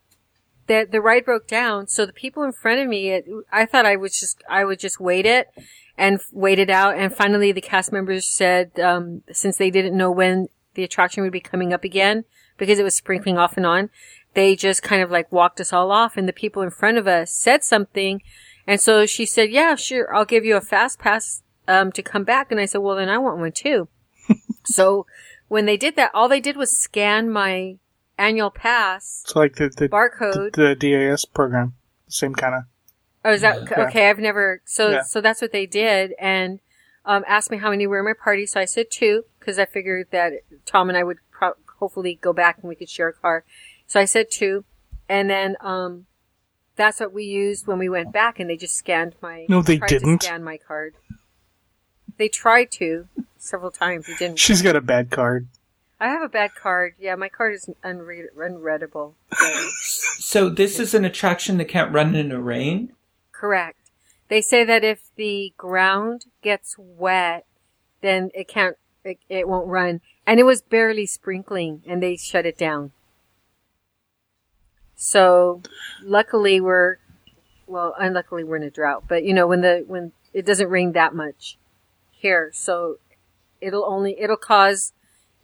[0.67, 1.87] the the ride broke down.
[1.87, 4.79] So the people in front of me, it, I thought I was just I would
[4.79, 5.49] just wait it
[5.97, 6.97] and wait it out.
[6.97, 11.31] And finally, the cast members said um, since they didn't know when the attraction would
[11.31, 12.25] be coming up again
[12.57, 13.89] because it was sprinkling off and on,
[14.33, 16.17] they just kind of like walked us all off.
[16.17, 18.21] And the people in front of us said something,
[18.67, 22.23] and so she said, "Yeah, sure, I'll give you a fast pass um, to come
[22.23, 23.87] back." And I said, "Well, then I want one too."
[24.65, 25.05] so
[25.47, 27.77] when they did that, all they did was scan my
[28.17, 30.53] annual pass it's like the the, barcode.
[30.53, 31.73] the, the DAS program,
[32.07, 32.63] same kind of.
[33.25, 33.85] oh, is that Yeah.
[33.87, 34.09] okay?
[34.09, 34.61] I've never.
[34.65, 35.01] So Yeah.
[35.03, 36.59] so that's what they did, and
[37.05, 38.45] um, asked me how many were in my party.
[38.45, 40.33] So I said two because I figured that
[40.65, 43.43] Tom and I would pro- hopefully go back and we could share a car.
[43.87, 44.65] So I said two,
[45.07, 46.05] and then um,
[46.75, 49.45] that's what we used when we went back, and they just scanned my.
[49.49, 50.23] No, they didn't.
[50.23, 50.95] scan my card.
[52.17, 53.07] They tried to
[53.37, 54.07] several times.
[54.07, 54.39] It didn't.
[54.39, 55.47] She's got a bad card.
[56.05, 56.93] I have a bad card.
[56.99, 59.15] Yeah, my card is unread- unreadable.
[59.31, 62.93] So- So this is an attraction that can't run in the rain.
[63.31, 63.89] Correct.
[64.27, 67.47] They say that if the ground gets wet,
[68.01, 70.01] then it can't, it, it won't run.
[70.27, 72.91] And it was barely sprinkling and they shut it down.
[74.95, 75.63] So
[76.03, 76.97] luckily we're,
[77.65, 80.91] well, unluckily we're in a drought, but you know, when the, when it doesn't rain
[80.91, 81.57] that much
[82.11, 82.99] here, so
[83.59, 84.93] it'll only, it'll cause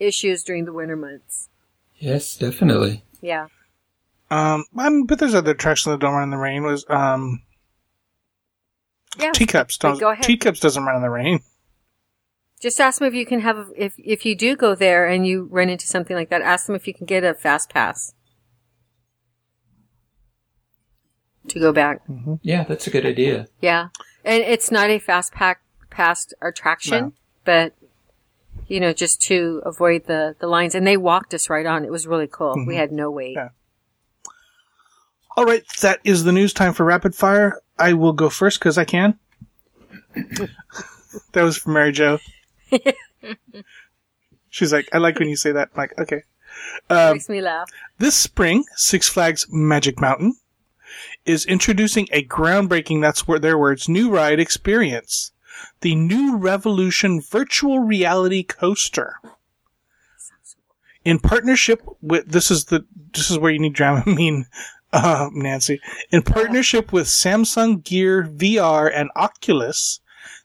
[0.02, 1.50] issues during the winter months.
[1.98, 3.04] Yes, definitely.
[3.22, 3.48] Yeah.
[4.30, 6.64] Um, um, but there's other attractions that don't run in the rain.
[6.64, 7.42] Was um,
[9.20, 9.32] Yeah.
[9.32, 9.78] teacups.
[9.78, 10.24] Don't, go ahead.
[10.24, 11.40] Teacups doesn't run in the rain.
[12.60, 15.48] Just ask them if you can have, if, if you do go there and you
[15.52, 18.14] run into something like that, ask them if you can get a fast pass
[21.48, 22.02] to go back.
[22.42, 23.48] Yeah, that's a good idea.
[23.62, 23.88] Yeah.
[24.24, 27.14] And it's not a fast pack past attraction, No.
[27.46, 27.74] but
[28.72, 30.76] you know, just to avoid the, the lines.
[30.76, 31.84] And they walked us right on.
[31.84, 32.56] It was really cool.
[32.66, 33.36] We had no wait.
[33.36, 33.50] Yeah.
[35.36, 37.62] All right, that is the news time for rapid fire.
[37.78, 39.20] I will go first because I can.
[40.14, 40.50] that
[41.36, 42.20] was from Mary Jo.
[44.50, 45.70] She's like, I like when you say that.
[45.74, 46.24] I'm like, okay.
[46.90, 47.70] Um, Makes me laugh.
[47.98, 50.36] This spring, Six Flags Magic Mountain
[51.26, 55.32] is introducing a groundbreaking, that's where their words, new ride experience.
[55.82, 59.16] The New Revolution Virtual Reality Coaster.
[61.04, 64.46] In partnership with, this is the, this is where you need Dramamine,
[64.94, 65.80] uh, Nancy.
[66.12, 70.00] In partnership with Samsung Gear VR and Oculus,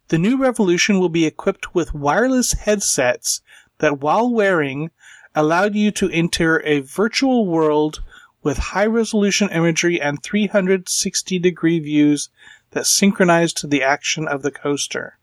[0.09, 3.43] the New Revolution will be equipped with wireless headsets
[3.79, 4.91] that while wearing
[5.35, 8.03] allowed you to enter a virtual world
[8.43, 12.31] with high resolution imagery and 360 degree views
[12.77, 15.17] that synchronized to the action of the coaster.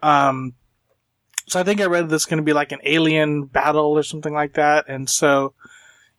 [0.00, 0.54] Um,
[1.48, 4.32] so I think I read this going to be like an alien battle or something
[4.32, 5.54] like that, and so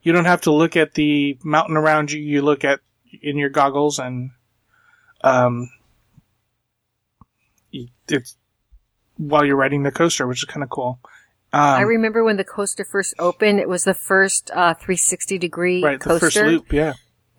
[0.01, 2.19] you don't have to look at the mountain around you.
[2.19, 2.81] You look at
[3.21, 4.31] in your goggles, and
[5.23, 5.69] um,
[8.09, 8.35] it's
[9.15, 10.99] while you're riding the coaster, which is kind of cool.
[11.53, 15.81] Um, I remember when the coaster first opened, it was the first uh, 360 degree
[15.81, 16.95] right, the first loop, yeah.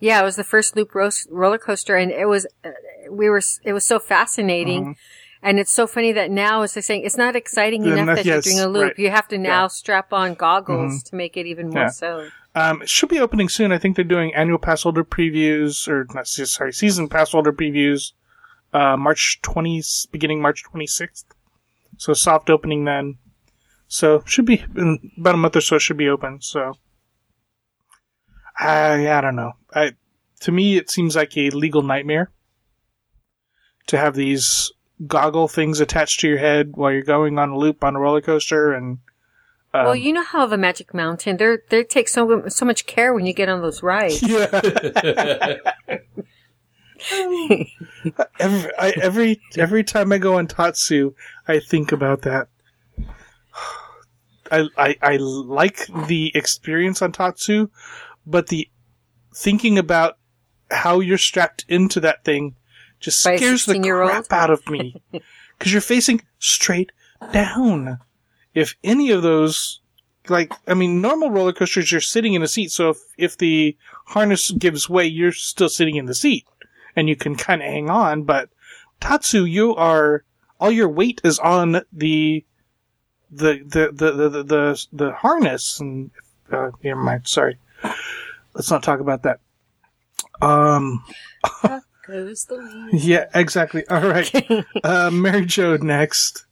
[0.09, 2.71] Yeah, it was the first loop ro- roller coaster, and it was uh,
[3.11, 5.47] we were it was so fascinating, Mm-hmm.
[5.47, 8.27] and it's so funny that now it's like saying it's not exciting Yeah, enough that
[8.27, 8.83] yes, you're doing a loop.
[8.85, 8.99] right.
[8.99, 9.67] You have to now Yeah.
[9.67, 9.81] Mm-hmm.
[9.83, 11.89] strap on goggles to make it even more Yeah.
[11.89, 12.29] so.
[12.55, 13.73] Um, it should be opening soon.
[13.73, 18.13] I think they're doing annual pass holder previews, or not, sorry, season pass holder previews,
[18.75, 19.81] uh, March 20,
[20.11, 21.25] beginning March 26th.
[21.97, 23.19] So soft opening then.
[23.89, 26.41] So should be in about a month or so it should be open.
[26.43, 26.75] So
[28.59, 29.53] I, I don't know.
[29.75, 29.93] I,
[30.41, 32.31] to me, it seems like a legal nightmare
[33.87, 34.73] to have these
[35.07, 38.21] goggle things attached to your head while you're going on a loop on a roller
[38.21, 38.99] coaster and
[39.75, 43.15] um, well, you know how the Magic Mountain, they they take so so much care
[43.15, 44.23] when you get on those rides.
[44.29, 45.57] yeah.
[48.39, 51.15] every, I, every every time I go on Tatsu,
[51.49, 52.49] I think about that.
[54.53, 57.71] I, I I like the experience on Tatsu,
[58.27, 58.69] but the
[59.35, 60.19] thinking about
[60.71, 62.55] how you're strapped into that thing
[63.01, 65.03] just scares the crap out of me.
[65.59, 66.91] Because you're facing straight
[67.33, 68.01] down.
[68.53, 69.81] If any of those,
[70.29, 73.77] like, I mean, normal roller coasters, you're sitting in a seat, so if, if the
[74.07, 76.47] harness gives way, you're still sitting in the seat.
[76.97, 78.49] And you can kind of hang on, but
[79.01, 80.25] Tatsu, you are,
[80.59, 82.45] all your weight is on the,
[83.31, 86.11] the, the, the, the, the, the, the harness, and,
[86.51, 87.57] uh, never mind, sorry.
[88.55, 89.41] Let's not talk about that.
[90.41, 91.05] Um,
[92.07, 92.57] Goes the
[92.93, 93.03] wind.
[93.03, 93.87] yeah, exactly.
[93.89, 94.31] All right.
[94.85, 96.45] uh, Mary Jo next.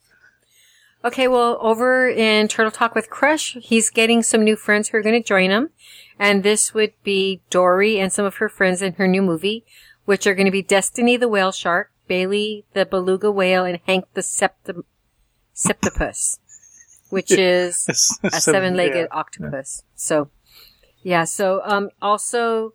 [1.02, 5.02] Okay, well, over in Turtle Talk with Crush, he's getting some new friends who are
[5.02, 5.70] going to join him.
[6.18, 9.64] And this would be Dory and some of her friends in her new movie,
[10.04, 14.04] which are going to be Destiny the Whale Shark, Bailey the Beluga Whale, and Hank
[14.12, 14.84] the Septim-
[15.54, 16.38] Septopus,
[17.08, 19.18] which is a seven-legged yeah.
[19.18, 19.82] octopus.
[19.94, 20.28] So,
[21.02, 21.24] yeah.
[21.24, 22.72] So, um, also,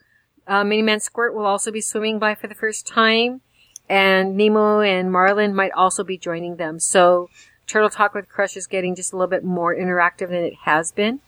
[0.47, 3.41] uh, Miniman Squirt will also be swimming by for the first time,
[3.89, 6.79] and Nemo and Marlin might also be joining them.
[6.79, 7.29] So,
[7.67, 10.91] Turtle Talk with Crush is getting just a little bit more interactive than it has
[10.91, 11.19] been,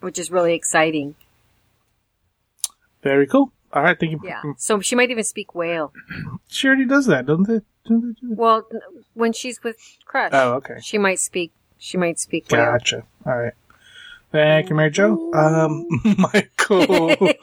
[0.00, 1.14] which is really exciting.
[3.02, 3.52] Very cool.
[3.72, 4.20] All right, thank you.
[4.24, 4.42] Yeah.
[4.56, 5.92] So she might even speak whale.
[6.50, 7.60] She already does that, doesn't they?
[7.86, 8.38] Don't they do that?
[8.38, 8.66] Well,
[9.12, 10.76] when she's with Crush, Oh, okay.
[10.82, 11.52] she might speak.
[11.76, 12.72] She might speak whale.
[12.72, 13.02] Gotcha.
[13.26, 13.52] All right.
[14.30, 15.32] Thank you, Mary Jo.
[15.32, 15.86] Um,
[16.18, 17.16] Michael.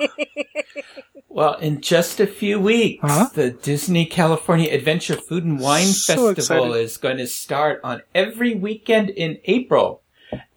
[1.28, 3.28] Well, in just a few weeks, Huh?
[3.34, 6.84] the Disney California Adventure Food and Wine So Festival excited.
[6.86, 10.02] is going to start on every weekend in April.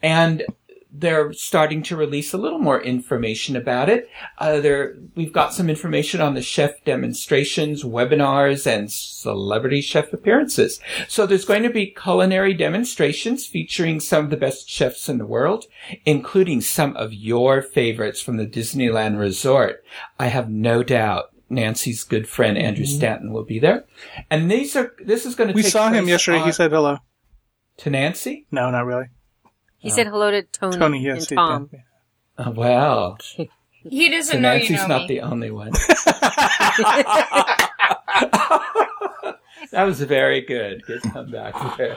[0.04, 0.44] And
[0.90, 4.08] they're starting to release a little more information about it.
[4.38, 10.80] Uh, there, we've got some information on the chef demonstrations, webinars, and celebrity chef appearances.
[11.06, 15.26] So there's going to be culinary demonstrations featuring some of the best chefs in the
[15.26, 15.66] world,
[16.06, 19.84] including some of your favorites from the Disneyland Resort.
[20.18, 23.84] I have no doubt Nancy's good friend Andrew Stanton will be there.
[24.30, 26.42] And these are, this is going to we saw him yesterday.
[26.42, 26.98] He said hello.
[27.78, 28.46] to Nancy?
[28.50, 29.06] No, not really.
[29.78, 31.66] He said hello to Tony, Tony, yes, and he Tom.
[31.66, 31.80] did.
[32.38, 33.18] Oh, well.
[33.88, 35.06] He doesn't So know Nancy's you know not me.
[35.06, 35.70] the only one.
[39.70, 40.82] that was very good.
[40.84, 41.96] Good comeback there.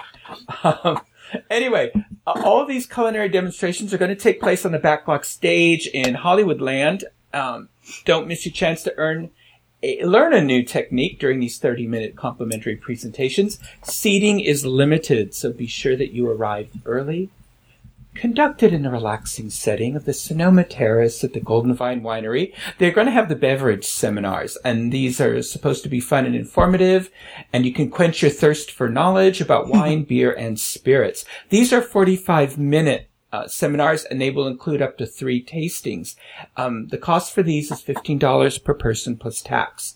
[0.63, 1.01] Um,
[1.49, 1.91] anyway,
[2.27, 6.15] uh, all these culinary demonstrations are going to take place on the backlot stage in
[6.15, 7.03] Hollywoodland.
[7.33, 7.69] Um,
[8.05, 9.31] don't miss your chance to earn
[9.81, 13.59] a, learn a new technique during these 30 minute complimentary presentations.
[13.83, 17.29] Seating is limited, so be sure that you arrive early
[18.13, 22.53] conducted in a relaxing setting of the Sonoma Terrace at the Golden Vine Winery.
[22.77, 26.35] They're going to have the beverage seminars, and these are supposed to be fun and
[26.35, 27.09] informative,
[27.53, 31.25] and you can quench your thirst for knowledge about wine, beer, and spirits.
[31.49, 36.15] These are 45 minute uh, seminars, and they will include up to three tastings.
[36.57, 39.95] Um, the cost for these is $15 per person plus tax.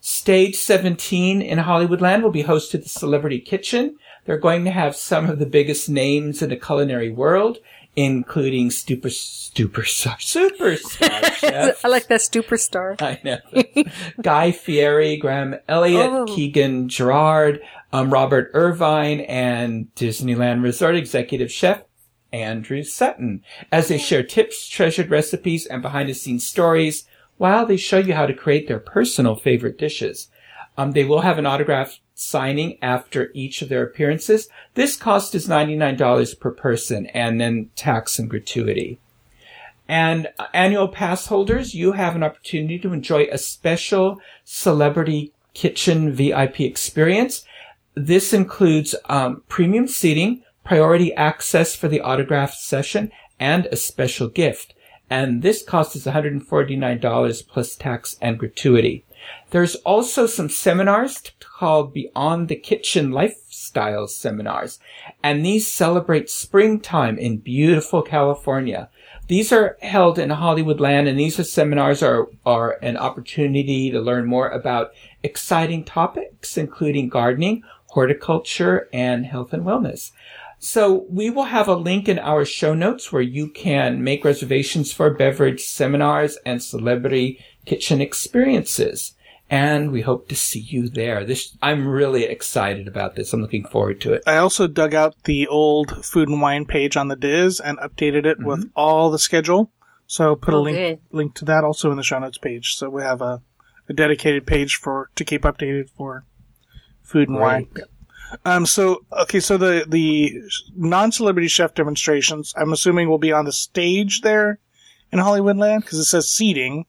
[0.00, 3.96] Stage 17 in Hollywoodland will be hosted the Celebrity Kitchen.
[4.24, 7.58] They're going to have some of the biggest names in the culinary world,
[7.96, 11.84] including super, superstar, superstar chefs.
[11.84, 13.00] I like that superstar.
[13.00, 13.84] I know.
[14.22, 16.24] Guy Fieri, Graham Elliot, Oh.
[16.26, 17.60] Keegan Gerhard,
[17.92, 21.82] um, Robert Irvine, and Disneyland Resort Executive Chef
[22.32, 27.04] Andrew Sutton as they share tips, treasured recipes, and behind the scenes stories
[27.36, 30.28] while they show you how to create their personal favorite dishes.
[30.76, 34.48] Um, they will have an autograph signing after each of their appearances.
[34.74, 38.98] This cost is $99 per person and then tax and gratuity.
[39.88, 46.12] And uh, annual pass holders, you have an opportunity to enjoy a special celebrity kitchen
[46.12, 47.44] VIP experience.
[47.94, 54.74] This includes um, premium seating, priority access for the autograph session, and a special gift.
[55.10, 59.03] And this cost is $149 plus tax and gratuity.
[59.54, 64.80] There's also some seminars called Beyond the Kitchen Lifestyle Seminars,
[65.22, 68.90] and these celebrate springtime in beautiful California.
[69.28, 74.26] These are held in Hollywoodland, and these are seminars are, are an opportunity to learn
[74.26, 74.90] more about
[75.22, 80.10] exciting topics, including gardening, horticulture, and health and wellness.
[80.58, 84.92] So we will have a link in our show notes where you can make reservations
[84.92, 89.14] for beverage seminars and celebrity kitchen experiences.
[89.54, 91.24] And we hope to see you there.
[91.24, 93.32] This, I'm really excited about this.
[93.32, 94.24] I'm looking forward to it.
[94.26, 98.26] I also dug out the old food and wine page on the Diz and updated
[98.26, 99.70] it with all the schedule.
[100.08, 100.98] So I'll put a Oh, link good.
[101.12, 102.74] link to that also in the show notes page.
[102.74, 103.42] So we have a,
[103.88, 106.24] a dedicated page for to keep updated for
[107.02, 107.68] food and wine.
[107.72, 107.86] Great.
[108.44, 108.66] Um.
[108.66, 109.38] So okay.
[109.38, 110.32] So the the
[110.74, 114.58] non celebrity chef demonstrations, I'm assuming, will be on the stage there
[115.12, 116.86] in Hollywoodland because it says seating,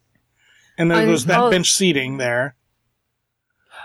[0.77, 1.49] and then I- there's that oh.
[1.51, 2.55] bench seating there.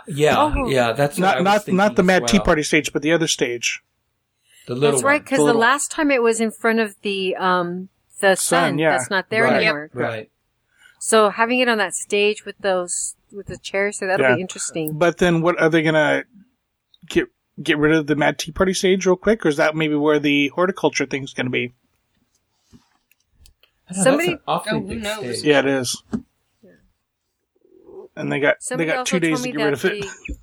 [0.06, 0.68] Yeah, Oh.
[0.68, 2.38] yeah, that's what I Not was not not the as Mad Tea.
[2.40, 3.80] Party stage, but the other stage.
[4.66, 7.36] The little That's right, because The the last time it was in front of the
[7.36, 7.88] um
[8.20, 8.78] the sun.
[8.78, 8.90] yeah.
[8.96, 9.54] That's not there Right.
[9.56, 9.90] anymore.
[9.92, 10.30] Right.
[10.98, 14.34] So having it on that stage with those with the chairs, so that'll Yeah.
[14.36, 14.98] be interesting.
[14.98, 16.24] But then, what are they gonna
[17.08, 17.26] get
[17.62, 20.18] get rid of the Mad Tea Party stage real quick, or is that maybe where
[20.18, 21.74] the horticulture thing's gonna be?
[23.88, 25.38] I know, Somebody- that's an awfully Oh, who knows?
[25.38, 25.44] stage.
[25.44, 26.02] Yeah, it is.
[28.16, 30.02] And they got Somebody they got two days to get rid of it.
[30.02, 30.36] the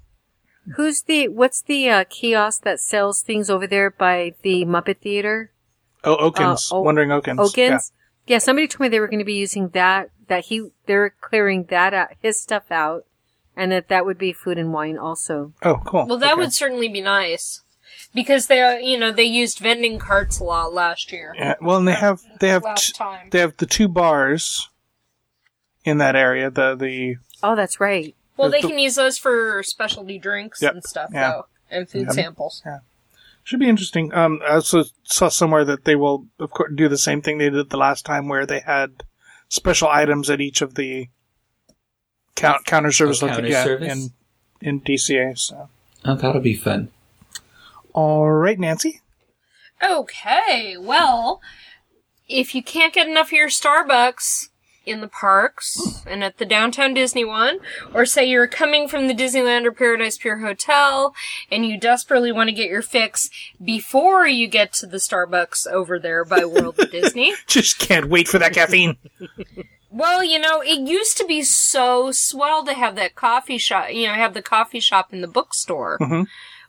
[0.75, 5.51] who's the what's the uh, kiosk that sells things over there by the Muppet Theater?
[6.03, 7.39] Oh, Oaken's, uh, O- Wandering Oaken's.
[7.39, 7.91] Oaken's.
[8.25, 8.37] Yeah.
[8.39, 10.09] somebody told me they were going to be using that.
[10.27, 13.05] That he they're clearing that out, his stuff out,
[13.55, 15.53] and that that would be food and wine also.
[15.63, 16.05] Oh, cool.
[16.05, 16.39] Well, that Okay.
[16.41, 17.61] would certainly be nice
[18.13, 21.33] because they, uh, you know, they used vending carts a lot last year.
[21.37, 21.55] Yeah.
[21.61, 23.29] Well, and they have they have t- time.
[23.31, 24.67] they have the two bars
[25.85, 26.49] in that area.
[26.51, 28.15] The the Oh, that's right.
[28.35, 31.31] Well, they the- can use those for specialty drinks Yep, and stuff, yeah.
[31.31, 32.61] though, and food samples.
[32.65, 32.79] Yeah.
[33.43, 34.13] Should be interesting.
[34.13, 37.49] Um, I also saw somewhere that they will, of course, do the same thing they
[37.49, 39.03] did the last time, where they had
[39.49, 41.07] special items at each of the
[42.35, 43.91] count, counter service, Oh, loca- counter yeah, service?
[43.91, 44.11] in
[44.59, 45.37] in DCA.
[45.37, 45.69] So,
[46.03, 46.91] Oh, that'll be fun.
[47.93, 49.01] all right, Nancy.
[49.83, 51.41] Okay, well,
[52.27, 54.49] if you can't get enough of your Starbucks
[54.87, 57.59] in the parks and at the downtown Disney one,
[57.93, 61.13] or say you're coming from the Disneyland or Paradise Pier Hotel
[61.51, 63.29] and you desperately want to get your fix
[63.63, 67.33] before you get to the Starbucks over there by World of Disney.
[67.47, 68.97] Just can't wait for that caffeine.
[69.89, 74.07] Well, you know, it used to be so swell to have that coffee shop, you
[74.07, 75.97] know, have the coffee shop in the bookstore.
[75.99, 76.23] Mm-hmm.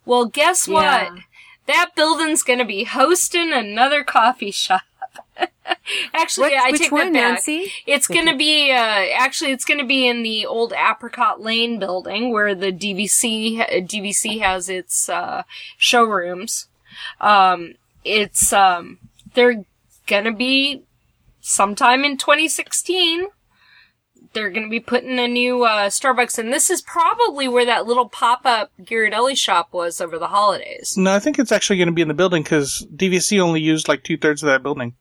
[0.05, 0.83] Well, guess what?
[0.83, 1.17] Yeah.
[1.67, 4.83] That building's gonna be hosting another coffee shop.
[6.15, 7.31] actually, What- I which take one, that back.
[7.47, 7.73] Nancy?
[7.87, 12.55] It's gonna be, uh, actually, it's gonna be in the old Apricot Lane building where
[12.55, 15.43] the DVC, uh, DVC has its, uh,
[15.77, 16.69] showrooms.
[17.21, 18.99] Um, it's, um,
[19.35, 19.65] they're
[20.07, 20.83] gonna be
[21.41, 23.29] sometime in 2016
[24.33, 27.87] they're going to be putting a new uh, Starbucks, and this is probably where that
[27.87, 30.95] little pop-up Ghirardelli shop was over the holidays.
[30.97, 33.89] no, I think it's actually going to be in the building because DVC only used
[33.89, 34.95] like two thirds of that building.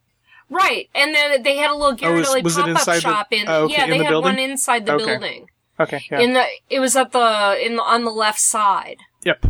[0.49, 3.47] Right, and then they had a little Oh, Ghirardelli pop-up inside the- shop in.
[3.47, 4.31] oh, okay, yeah, in they the had building?
[4.35, 5.05] one inside the Okay.
[5.05, 5.49] building.
[5.79, 8.97] Okay, yeah, In the, it was at the in the, on the left side.
[9.23, 9.45] yep.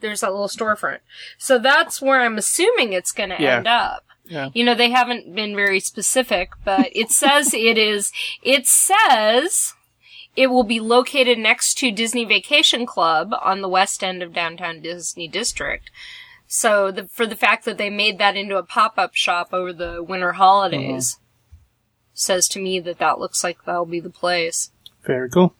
[0.00, 0.98] There's that little storefront.
[1.38, 3.58] So that's where I'm assuming it's going to Yeah.
[3.58, 4.04] end up.
[4.32, 4.48] Yeah.
[4.54, 8.12] You know, they haven't been very specific, but it says it is,
[8.42, 9.74] it says
[10.34, 14.80] it will be located next to Disney Vacation Club on the west end of downtown
[14.80, 15.90] Disney District.
[16.46, 20.02] So the, for the fact that they made that into a pop-up shop over the
[20.02, 21.18] winter holidays
[22.14, 24.70] says to me that that looks like that'll be the place.
[25.04, 25.54] Very cool.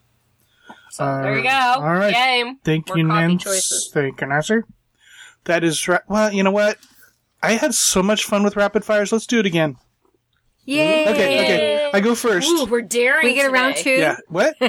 [0.91, 1.49] So Uh, there you go.
[1.51, 2.13] all right.
[2.13, 2.59] Game.
[2.65, 3.91] Thank More you, choices.
[3.93, 4.65] Thank you, Nasser.
[5.45, 6.03] That is right.
[6.09, 6.79] Well, you know what?
[7.43, 9.13] I had so much fun with rapid fires.
[9.13, 9.77] Let's do it again.
[10.65, 11.09] Yay!
[11.09, 11.91] Okay, okay.
[11.93, 12.49] I go first.
[12.49, 13.25] Ooh, we're daring.
[13.27, 13.97] We get a round today.
[13.97, 14.01] two.
[14.01, 14.17] Yeah.
[14.29, 14.55] What?
[14.61, 14.69] All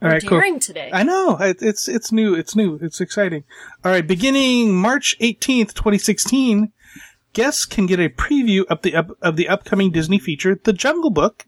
[0.00, 0.38] We're right, cool.
[0.38, 0.90] daring today.
[0.92, 2.34] I know it, it's it's new.
[2.34, 2.78] It's new.
[2.80, 3.42] It's exciting.
[3.84, 6.72] All right, beginning March eighteenth, twenty sixteen,
[7.32, 11.10] guests can get a preview of the up, of the upcoming Disney feature, The Jungle
[11.10, 11.46] Book,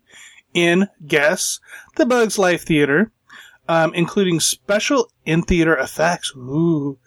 [0.55, 1.61] in Guess
[1.97, 3.13] the Bugs Life Theater,
[3.69, 6.33] um, including special in theater effects.
[6.37, 6.99] Ooh,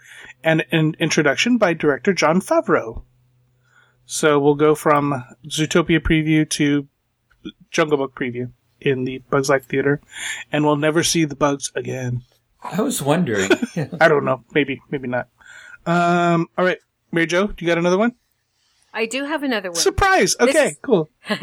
[0.43, 3.03] and an introduction by director Jon Favreau.
[4.12, 6.88] So we'll go from Zootopia preview to
[7.70, 8.49] Jungle Book preview
[8.82, 10.01] in the Bugs Life Theater,
[10.51, 12.24] and we'll never see the bugs again.
[12.64, 13.51] I was wondering.
[14.01, 14.43] I don't know.
[14.51, 15.28] Maybe, maybe not.
[15.86, 16.80] Um, all right.
[17.12, 18.16] Mary Jo, do you got another one?
[18.95, 19.80] I do have another one.
[19.80, 20.36] Surprise.
[20.39, 21.07] Okay, is- cool.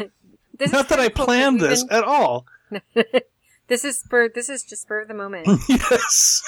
[0.57, 2.45] This is Not that I kinda cool 'cause planned we've this been- at all.
[3.69, 4.27] This is spur.
[4.29, 5.47] This is just spur of the moment.
[5.69, 6.41] yes.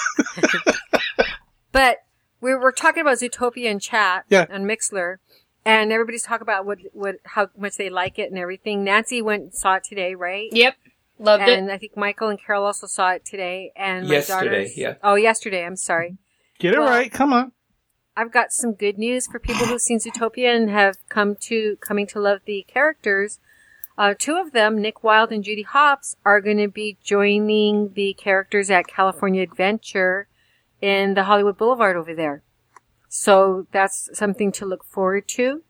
[1.72, 1.98] But
[2.40, 4.46] we were talking about Zootopia in chat Yeah.
[4.50, 5.16] on Mixlr,
[5.64, 8.84] and everybody's talking about what what how much they like it and everything.
[8.84, 10.48] Nancy went and saw it today, right?
[10.52, 10.76] Yep.
[11.18, 11.58] Loved it.
[11.58, 13.72] And I think Michael and Carol also saw it today.
[13.76, 14.94] And my Yesterday, yeah.
[15.02, 15.64] Oh, yesterday.
[15.66, 16.16] I'm sorry.
[16.58, 17.12] Get it Well- right.
[17.12, 17.52] Come on.
[18.16, 22.06] I've got some good news for people who've seen Zootopia and have come to coming
[22.08, 23.38] to love the characters.
[23.96, 28.14] Uh, two of them, Nick Wilde and Judy Hopps, are going to be joining the
[28.14, 30.26] characters at California Adventure
[30.82, 32.42] in the Hollywood Boulevard over there.
[33.12, 35.62] So that's something to look forward to.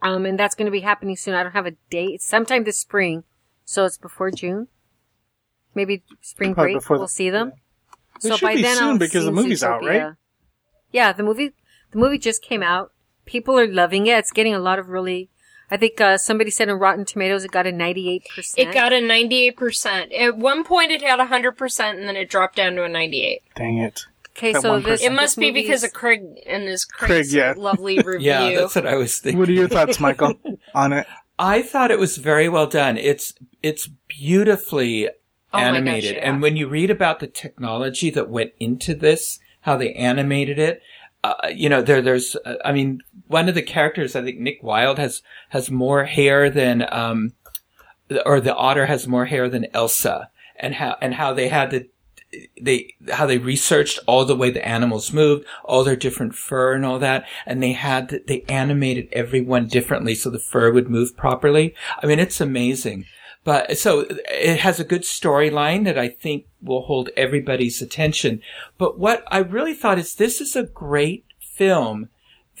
[0.00, 1.34] Um, and that's going to be happening soon.
[1.34, 2.14] I don't have a date.
[2.14, 3.24] It's sometime this spring.
[3.66, 4.68] So it's before June.
[5.74, 6.88] Maybe spring Probably break.
[6.88, 7.52] We'll the- see them.
[8.22, 10.14] They so should by be then soon I'll because the seen movie's out, right?
[10.90, 11.52] Yeah, the movie,
[11.90, 12.92] the movie just came out.
[13.26, 14.18] People are loving it.
[14.18, 15.28] It's getting a lot of really,
[15.70, 18.22] I think, uh, somebody said in Rotten Tomatoes it got a 98%.
[18.56, 20.18] It got a 98%.
[20.18, 23.42] At one point it had 100% and then it dropped down to a 98.
[23.54, 24.06] Dang it.
[24.36, 25.02] Okay, That so this.
[25.02, 27.54] It must this be because of Craig and his Craig, yeah.
[27.56, 28.30] lovely review.
[28.30, 29.38] Yeah, that's what I was thinking.
[29.38, 30.34] What are your thoughts, Michael,
[30.74, 31.06] on it?
[31.38, 32.96] I thought it was very well done.
[32.96, 35.08] It's it's beautifully
[35.52, 36.30] Oh my gosh, animated, yeah.
[36.30, 40.80] and when you read about the technology that went into this, how they animated it,
[41.22, 44.62] uh, you know, there there's, uh, I mean, one of the characters, I think Nick
[44.62, 47.32] Wilde has has more hair than, um,
[48.24, 51.86] or the otter has more hair than Elsa, and how and how they had to.
[52.60, 56.84] They how they researched all the way the animals moved, all their different fur and
[56.84, 61.74] all that, and they had they animated everyone differently so the fur would move properly.
[62.02, 63.06] I mean, it's amazing.
[63.42, 68.42] But so it has a good storyline that I think will hold everybody's attention.
[68.76, 72.10] But what I really thought is this is a great film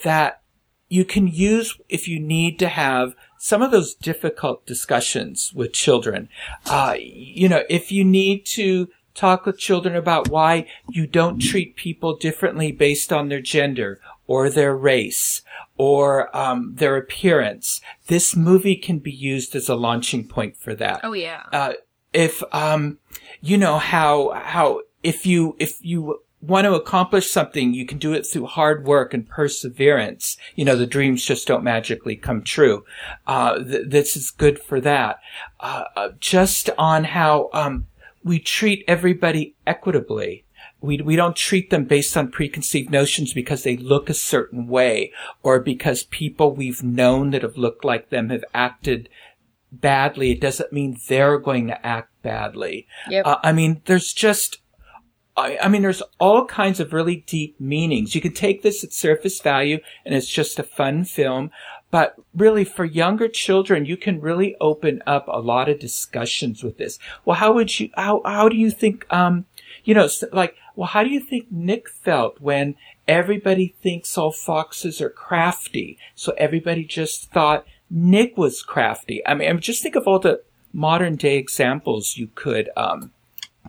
[0.02, 0.40] that
[0.88, 6.28] you can use if you need to have some of those difficult discussions with children.
[6.66, 11.76] Uh, you know, if you need to talk with children about why you don't treat
[11.76, 15.42] people differently based on their gender or their race
[15.76, 21.00] or um, their appearance, this movie can be used as a launching point for that
[21.02, 21.42] Oh yeah.
[21.52, 21.72] uh,
[22.12, 22.98] if um,
[23.40, 28.12] you know how how if you if you want to accomplish something, you can do
[28.14, 30.36] it through hard work and perseverance.
[30.54, 32.84] You know, the dreams just don't magically come true.
[33.26, 35.20] Uh, th- this is good for that.
[35.60, 37.86] Uh, uh, just on how um,
[38.22, 40.44] we treat everybody equitably.
[40.80, 45.12] We, we don't treat them based on preconceived notions because they look a certain way
[45.42, 49.08] or because people we've known that have looked like them have acted
[49.72, 52.86] badly, it doesn't mean they're going to act badly.
[53.08, 53.26] Yep.
[53.26, 54.58] Uh, I mean, there's just,
[55.36, 58.14] I, I mean, there's all kinds of really deep meanings.
[58.14, 61.50] You can take this at surface value and it's just a fun film.
[61.90, 66.78] But really, for younger children, you can really open up a lot of discussions with
[66.78, 66.98] this.
[67.24, 69.46] Well, how would you, how, how do you think, um,
[69.84, 72.76] you know, like, well, how do you think Nick felt when
[73.08, 75.98] everybody thinks all foxes are crafty?
[76.14, 79.26] So everybody just thought Nick was crafty.
[79.26, 83.10] I mean, just think of all the modern day examples you could, um,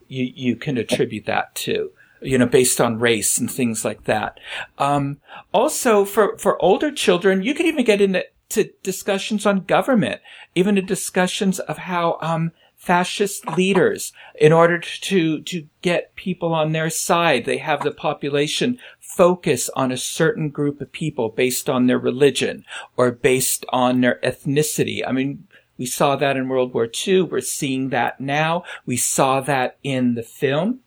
[0.07, 1.91] you, you can attribute that to,
[2.21, 4.39] you know, based on race and things like that.
[4.77, 5.17] Um,
[5.53, 10.21] also for, for older children, you can even get into to discussions on government,
[10.55, 12.51] even to discussions of how, um,
[12.81, 18.79] fascist leaders, in order to, to get people on their side, they have the population
[18.99, 22.65] focus on a certain group of people based on their religion
[22.97, 25.03] or based on their ethnicity.
[25.07, 25.47] I mean,
[25.77, 27.21] we saw that in World War II.
[27.21, 28.63] We're seeing that now.
[28.87, 30.79] We saw that in the film,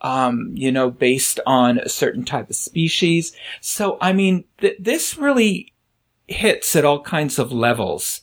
[0.00, 3.32] um, you know, based on a certain type of species.
[3.60, 5.72] So, I mean, th- this really
[6.28, 8.22] hits at all kinds of levels,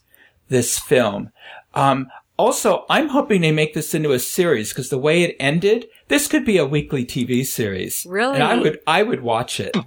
[0.49, 1.31] this film.
[1.73, 2.07] Um,
[2.37, 6.27] also, I'm hoping they make this into a series because the way it ended, this
[6.27, 8.05] could be a weekly TV series.
[8.07, 8.35] Really?
[8.35, 9.75] And I would, I would watch it.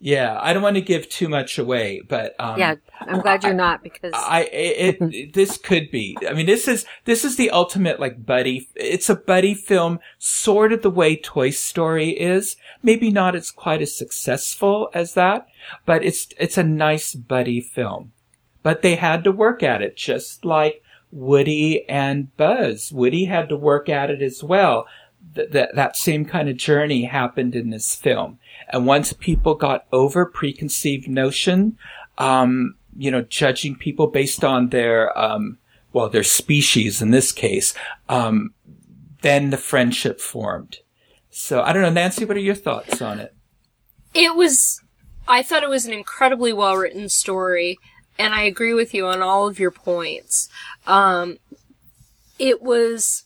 [0.00, 0.38] yeah.
[0.40, 3.82] I don't want to give too much away, but, um, yeah, I'm glad you're not
[3.82, 6.16] because I it, it this could be.
[6.28, 8.68] I mean, this is this is the ultimate like buddy.
[8.74, 12.56] It's a buddy film, sort of the way Toy Story is.
[12.82, 15.46] Maybe not as quite as successful as that,
[15.86, 18.12] but it's it's a nice buddy film.
[18.62, 22.92] But they had to work at it, just like Woody and Buzz.
[22.92, 24.86] Woody had to work at it as well.
[25.34, 28.38] That that that same kind of journey happened in this film.
[28.70, 31.76] And once people got over preconceived notion,
[32.18, 35.58] um, you know, judging people based on their, um,
[35.92, 37.74] well, their species in this case,
[38.08, 38.54] um,
[39.22, 40.78] then the friendship formed.
[41.30, 43.34] So I don't know, Nancy, what are your thoughts on it?
[44.14, 44.82] It was.
[45.28, 47.78] I thought it was an incredibly well written story,
[48.18, 50.48] and I agree with you on all of your points.
[50.86, 51.38] Um,
[52.38, 53.24] it was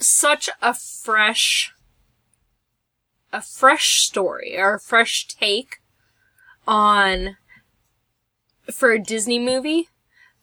[0.00, 1.72] such a fresh,
[3.32, 5.78] a fresh story or a fresh take
[6.66, 7.36] on
[8.72, 9.88] for a Disney movie.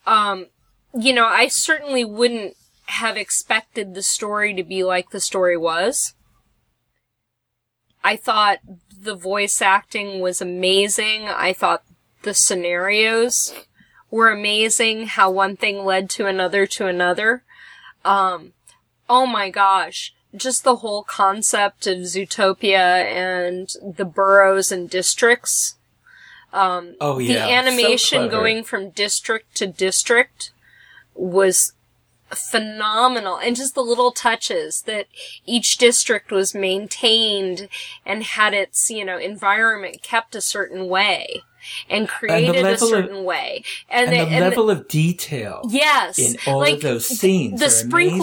[0.05, 0.47] Um,
[0.93, 2.55] you know, I certainly wouldn't
[2.87, 6.13] have expected the story to be like the story was.
[8.03, 8.59] I thought
[8.97, 11.27] the voice acting was amazing.
[11.27, 11.83] I thought
[12.21, 13.53] the scenarios
[14.11, 15.07] were amazing.
[15.07, 17.43] How one thing led to another to another.
[18.03, 18.53] Um,
[19.09, 20.14] oh my gosh.
[20.35, 25.75] Just the whole concept of Zootopia and the boroughs and districts.
[26.53, 28.31] Um, Oh the yeah, So animation clever.
[28.31, 30.51] going from district to district
[31.13, 31.73] was
[32.31, 35.05] phenomenal and just the little touches that
[35.45, 37.69] each district was maintained
[38.05, 41.43] and had its you know environment kept a certain way
[41.89, 45.61] and created a level of- certain way and, and they- the and level of detail
[45.69, 48.21] yes in all like of those scenes the are amazing.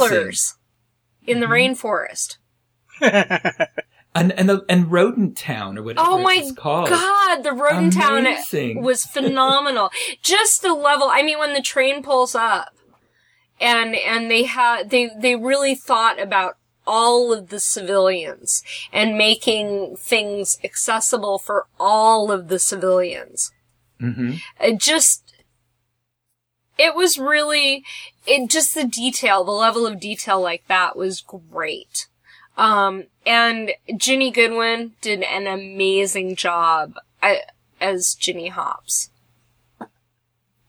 [1.27, 2.37] In the rainforest
[4.15, 8.27] and and the, and Rodent Town or whatever Oh my god, the Rodent Town
[8.83, 9.91] was phenomenal.
[10.23, 11.09] Just the level.
[11.11, 12.77] I mean, when the train pulls up,
[13.61, 18.63] and and they had they they really thought about all of the civilians
[18.93, 23.53] and making things accessible for all of the civilians.
[24.01, 25.32] hmm It just
[26.79, 27.85] it was really
[28.27, 32.07] it just the detail, the level of detail like that was great.
[32.57, 37.37] Um, and Ginny Goodwin did an amazing job uh,
[37.81, 39.11] as Ginny Hopps,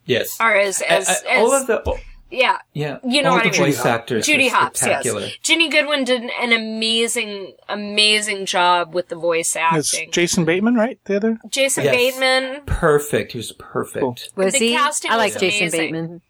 [0.05, 0.37] Yes.
[0.39, 1.99] or as as, Uh, uh, all of the
[2.33, 3.59] yeah, yeah, You know all what the I mean.
[3.61, 3.85] voice Judy Hopps.
[3.85, 4.25] actors.
[4.25, 4.79] Judy Hopps.
[4.79, 5.21] spectacular.
[5.21, 10.11] Yes, Ginny Goodwin did an amazing, amazing job with the voice It's acting.
[10.11, 10.99] Jason Bateman, right?
[11.05, 11.37] The other?
[11.49, 11.95] Jason Yes.
[11.95, 13.33] Bateman, Perfect.
[13.33, 14.01] He was perfect.
[14.01, 14.17] Cool.
[14.45, 14.73] Was The he?
[14.73, 15.79] casting I like was Jason amazing.
[15.79, 16.21] Bateman.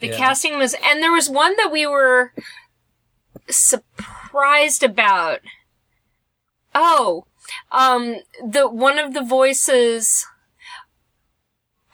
[0.00, 0.16] The Yeah.
[0.16, 2.32] casting was, and there was one that we were
[3.48, 5.40] surprised about.
[6.74, 7.24] Oh,
[7.72, 8.16] um,
[8.46, 10.26] the one of the voices,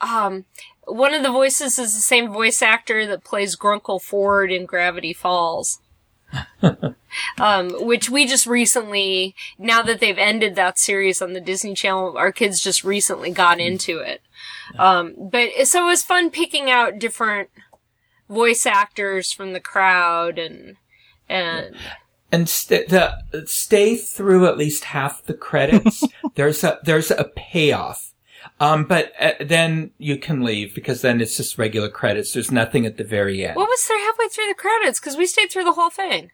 [0.01, 0.45] um,
[0.87, 5.13] one of the voices is the same voice actor that plays Grunkle Ford in Gravity
[5.13, 5.79] Falls.
[7.37, 12.17] um, which we just recently, now that they've ended that series on the Disney Channel,
[12.17, 14.21] our kids just recently got into it.
[14.77, 17.49] Um, but so it was fun picking out different
[18.29, 20.77] voice actors from the crowd and
[21.29, 21.75] and
[22.31, 26.03] and st- the stay through at least half the credits.
[26.35, 28.13] there's a there's a payoff,
[28.59, 32.31] um, but uh, then you can leave because then it's just regular credits.
[32.33, 33.55] There's nothing at the very end.
[33.55, 36.31] what was there halfway through the credits because we stayed through the whole thing.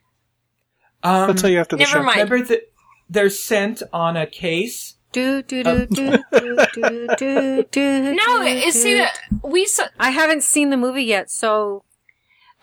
[1.02, 2.02] Um, I'll tell you after the never show.
[2.02, 2.16] mind.
[2.30, 2.72] remember that
[3.10, 4.94] they're sent on a case.
[5.12, 8.14] Do do do do do do do do.
[8.14, 9.84] No, do, it, see that we saw.
[9.98, 11.84] I haven't seen the movie yet, so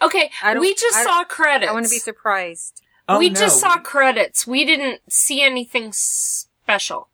[0.01, 1.69] Okay, I don't- we just I- saw credits.
[1.69, 2.81] I want to be surprised.
[3.07, 3.39] Oh, we no.
[3.39, 4.47] just saw credits.
[4.47, 7.09] We didn't see anything special.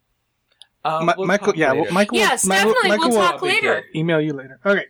[0.86, 1.82] Um, Mi- we'll Michael, yeah, later.
[1.84, 2.90] well, Michael, Yes, Michael, definitely.
[2.98, 3.84] Michael we'll talk later.
[3.96, 4.60] email you later.
[4.66, 4.86] Okay.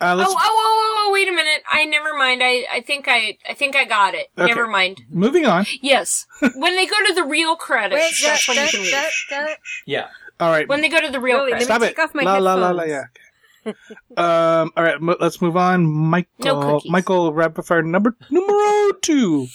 [0.00, 1.62] Uh, Oh, let's oh, oh, oh, oh, wait a minute.
[1.70, 2.42] I never mind.
[2.42, 4.26] I, I think I, I think I got it.
[4.36, 4.48] Okay.
[4.48, 5.00] Never mind.
[5.08, 5.64] moving on.
[5.80, 6.26] Yes.
[6.56, 9.56] when they go to the real credits, that's when you can leave.
[9.86, 10.08] Yeah.
[10.40, 10.68] All right.
[10.68, 11.66] When they go to the real Wait, let me credits.
[11.66, 11.98] Stop take it.
[12.00, 13.06] off my la, la, la, la, headphones.
[13.64, 13.72] yeah.
[13.72, 13.94] okay.
[14.16, 15.86] um, all right, mo- let's move on.
[15.86, 16.90] Michael, No cookies.
[16.90, 19.46] Michael, rapid fire number numero two.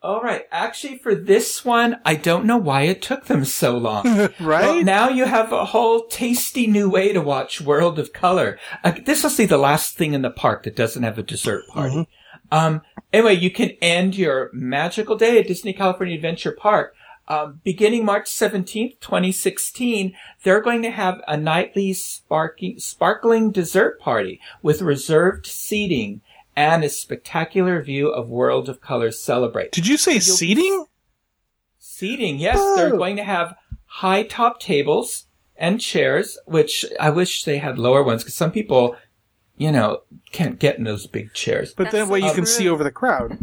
[0.00, 0.44] All right.
[0.52, 4.04] Actually, for this one, I don't know why it took them so long.
[4.40, 4.62] right?
[4.62, 8.60] Well, now you have a whole tasty new way to watch World of Color.
[8.84, 11.66] Uh, this will be the last thing in the park that doesn't have a dessert
[11.68, 12.08] party.
[12.52, 16.94] Um, anyway, you can end your magical day at Disney California Adventure Park.
[17.26, 20.14] Um, beginning March 17th, 2016,
[20.44, 26.22] they're going to have a nightly sparking, sparkling dessert party with reserved seating
[26.58, 29.70] and a spectacular view of World of Colors celebrate.
[29.70, 30.86] Did you say seating?
[31.78, 32.76] Seating, yes, Oh.
[32.76, 33.54] they're going to have
[33.86, 35.26] high top tables
[35.56, 38.96] and chairs, which I wish they had lower ones because some people,
[39.56, 40.02] you know,
[40.32, 41.74] can't get in those big chairs.
[41.74, 42.46] But That's that way you can true.
[42.46, 43.38] see over the crowd.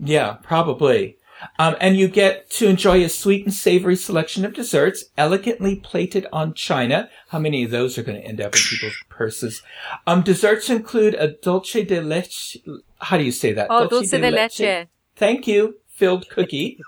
[0.00, 1.18] Yeah, probably.
[1.58, 6.26] Um, and you get to enjoy a sweet and savory selection of desserts, elegantly plated
[6.32, 7.08] on china.
[7.28, 9.62] How many of those are going to end up in people's purses?
[10.06, 12.56] Um, desserts include a dulce de leche.
[12.98, 13.68] How do you say that?
[13.70, 14.88] Oh, dulce de leche.
[15.16, 15.76] Thank you.
[15.88, 16.78] Filled cookie.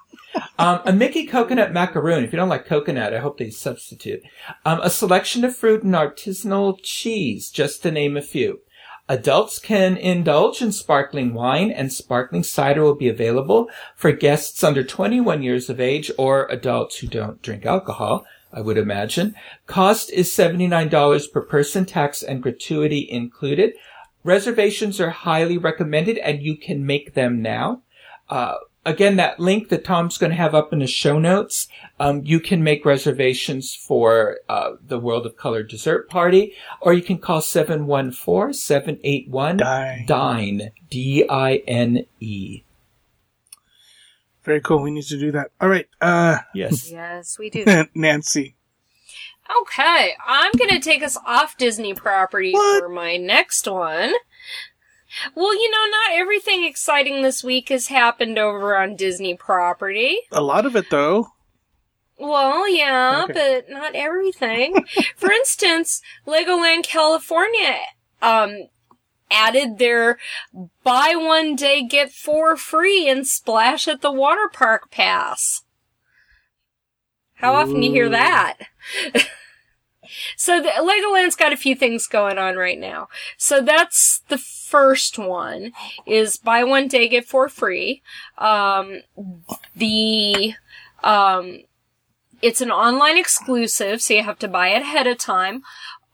[0.59, 2.25] um, a Mickey coconut macaroon.
[2.25, 4.23] If you don't like coconut, I hope they substitute.
[4.65, 8.61] Um, a selection of fruit and artisanal cheese, just to name a few.
[9.11, 14.85] Adults can indulge in sparkling wine and sparkling cider will be available for guests under
[14.85, 19.35] 21 years of age or adults who don't drink alcohol, I would imagine.
[19.67, 23.73] Cost is $79 per person, tax and gratuity included.
[24.25, 27.81] Reservations are highly recommended and you can make them now.
[28.29, 31.69] Uh, again, that link that Tom's going to have up in the show notes,
[32.01, 37.03] um, you can make reservations for uh, the World of Color dessert party, or you
[37.03, 40.71] can call 714-781-DINE, Dine.
[40.91, 42.63] D-I-N-E.
[44.45, 44.83] Very cool.
[44.83, 45.51] We need to do that.
[45.61, 46.91] All right, uh, Yes.
[46.99, 47.65] Yes, we do.
[47.95, 48.55] Nancy.
[49.63, 52.83] Okay, I'm gonna take us off Disney property What?
[52.83, 54.13] for my next one.
[55.35, 60.21] Well, you know, not everything exciting this week has happened over on Disney property.
[60.33, 61.29] A lot of it, though.
[62.19, 63.33] Well, yeah, Okay.
[63.33, 64.85] but not everything.
[65.17, 67.79] For instance, Legoland California
[68.21, 68.69] um
[69.31, 70.19] added their
[70.83, 75.63] buy one day get four free and splash at the water park pass.
[77.35, 78.57] How often do you hear that?
[80.37, 83.09] so the, Legoland's got a few things going on right now.
[83.37, 85.73] So that's the first one
[86.07, 88.03] is buy one day get four free.
[88.37, 89.01] Um
[89.77, 90.55] the
[91.03, 91.61] um
[92.41, 95.63] it's an online exclusive, so you have to buy it ahead of time.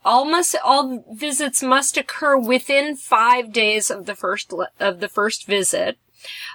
[0.03, 5.47] All must all visits must occur within five days of the first of the first
[5.47, 5.97] visit.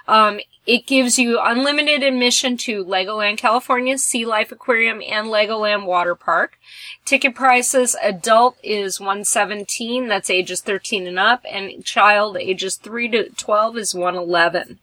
[0.07, 6.15] Um, it gives you unlimited admission to Legoland California Sea Life Aquarium and Legoland Water
[6.15, 6.57] Park.
[7.03, 13.09] Ticket prices: adult is one seventeen, that's ages thirteen and up, and child ages three
[13.09, 14.79] to twelve is one eleven.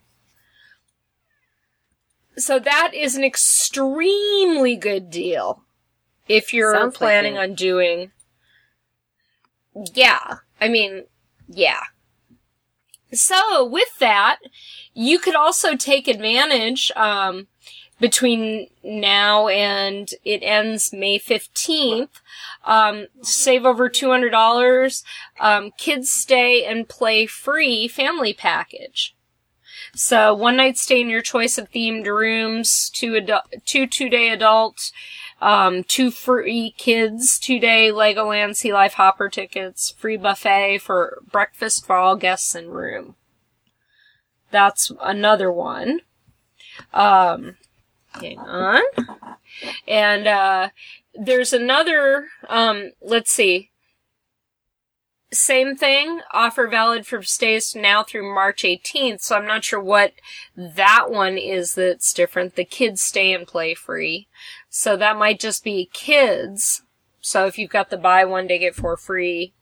[2.36, 5.62] So that is an extremely good deal
[6.28, 7.39] if you're Sounds planning it.
[7.39, 8.12] on doing.
[9.94, 11.05] Yeah, I mean,
[11.48, 11.81] yeah.
[13.12, 14.39] So with that,
[14.94, 17.47] you could also take advantage um,
[18.01, 22.20] between now and it ends May fifteenth.
[22.64, 25.05] Um, save over two hundred dollars.
[25.40, 29.14] Um, kids stay and play free family package.
[29.94, 34.28] So one night stay in your choice of themed rooms, two adu- two two day
[34.28, 34.93] adult,
[35.40, 41.86] um, two free kids, two day Legoland Sea Life Hopper tickets, free buffet for breakfast
[41.86, 43.15] for all guests in room.
[44.51, 46.01] That's another one.
[46.93, 47.56] Um,
[48.15, 48.82] hang on.
[49.86, 50.69] And, uh,
[51.19, 53.70] there's another, um, let's see.
[55.31, 60.15] Same thing, offer valid for stays now through March 18th, so I'm not sure what
[60.56, 62.55] that one is that's different.
[62.55, 64.27] The kids stay and play free.
[64.68, 66.82] So that might just be kids.
[67.20, 69.54] So if you've got the buy one day get four free,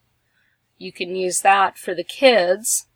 [0.77, 2.87] you can use that for the kids.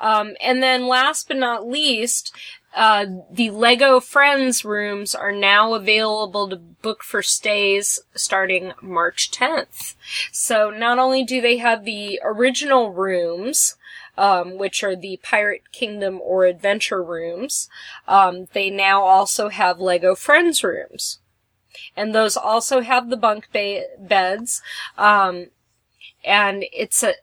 [0.00, 2.34] Um, and then last but not least,
[2.74, 9.96] uh, the Lego Friends rooms are now available to book for stays starting March 10th.
[10.30, 13.76] So not only do they have the original rooms,
[14.18, 17.68] um, which are the Pirate Kingdom or Adventure rooms,
[18.08, 21.20] um, they now also have Lego Friends rooms.
[21.96, 24.60] And those also have the bunk ba- beds.
[24.98, 25.46] Um,
[26.24, 27.14] and it's a,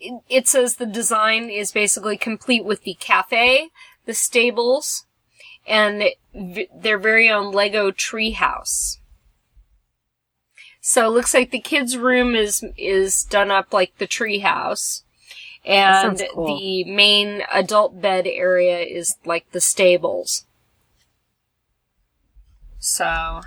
[0.00, 3.70] it, it says the design is basically complete with the cafe,
[4.04, 5.06] the stables,
[5.64, 6.02] and
[6.34, 8.98] v- their very own Lego treehouse.
[10.80, 15.04] So it looks like the kids' room is is done up like the treehouse,
[15.64, 16.58] and cool.
[16.58, 20.46] the main adult bed area is like the stables.
[22.78, 23.42] So,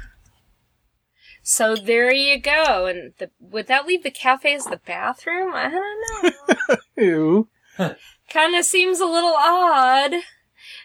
[1.44, 2.86] so there you go.
[2.86, 5.54] And the, would that leave the cafe as the bathroom?
[5.54, 6.40] I don't
[6.70, 6.76] know.
[6.98, 7.48] Ew.
[8.30, 10.14] kind of seems a little odd.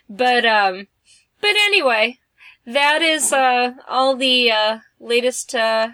[0.09, 0.89] But, um,
[1.41, 2.19] but anyway,
[2.67, 5.91] that is, uh, all the, uh, latest, uh,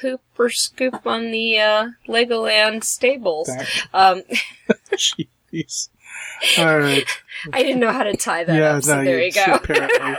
[0.00, 3.50] poop or scoop on the, uh, Legoland stables.
[3.92, 4.22] Um,
[4.92, 5.88] Jeez.
[6.58, 7.04] All right.
[7.52, 9.44] I didn't know how to tie that yeah, up, so no, there you go.
[9.54, 10.16] Apparently.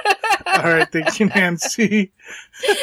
[0.48, 0.88] All right.
[0.92, 2.12] Thank you, Nancy.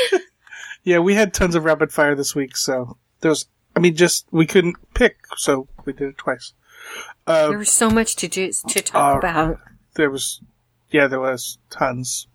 [0.85, 3.47] yeah, we had tons of rapid fire this week, so there was.
[3.75, 6.53] I mean, just we couldn't pick, so we did it twice.
[7.27, 9.59] Uh, There was so much to do, to talk Uh, about.
[9.97, 10.41] there was,
[10.91, 12.27] yeah, there was tons.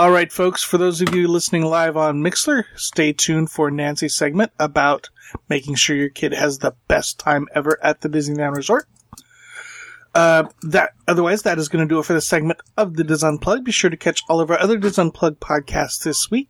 [0.00, 4.16] All right, folks, for those of you listening live on Mixlr, stay tuned for Nancy's
[4.16, 5.10] segment about
[5.50, 8.88] making sure your kid has the best time ever at the Disneyland Resort.
[10.14, 13.22] Uh, that, otherwise, that is going to do it for the segment of the Dis
[13.22, 13.66] Unplugged.
[13.66, 16.48] Be sure to catch all of our other Dis Unplugged podcasts this week.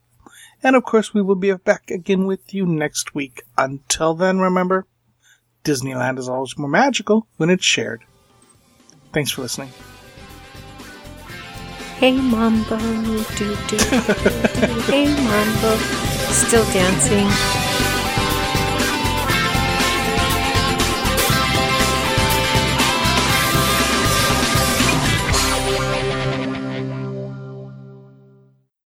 [0.63, 3.43] And of course, we will be back again with you next week.
[3.59, 4.87] Until then, remember,
[5.65, 8.05] Disneyland is always more magical when it's shared.
[9.13, 9.71] Thanks for listening.
[12.01, 12.79] Hey Mambo,
[13.37, 13.77] do do.
[14.89, 15.77] Hey Mambo,
[16.33, 17.70] still dancing.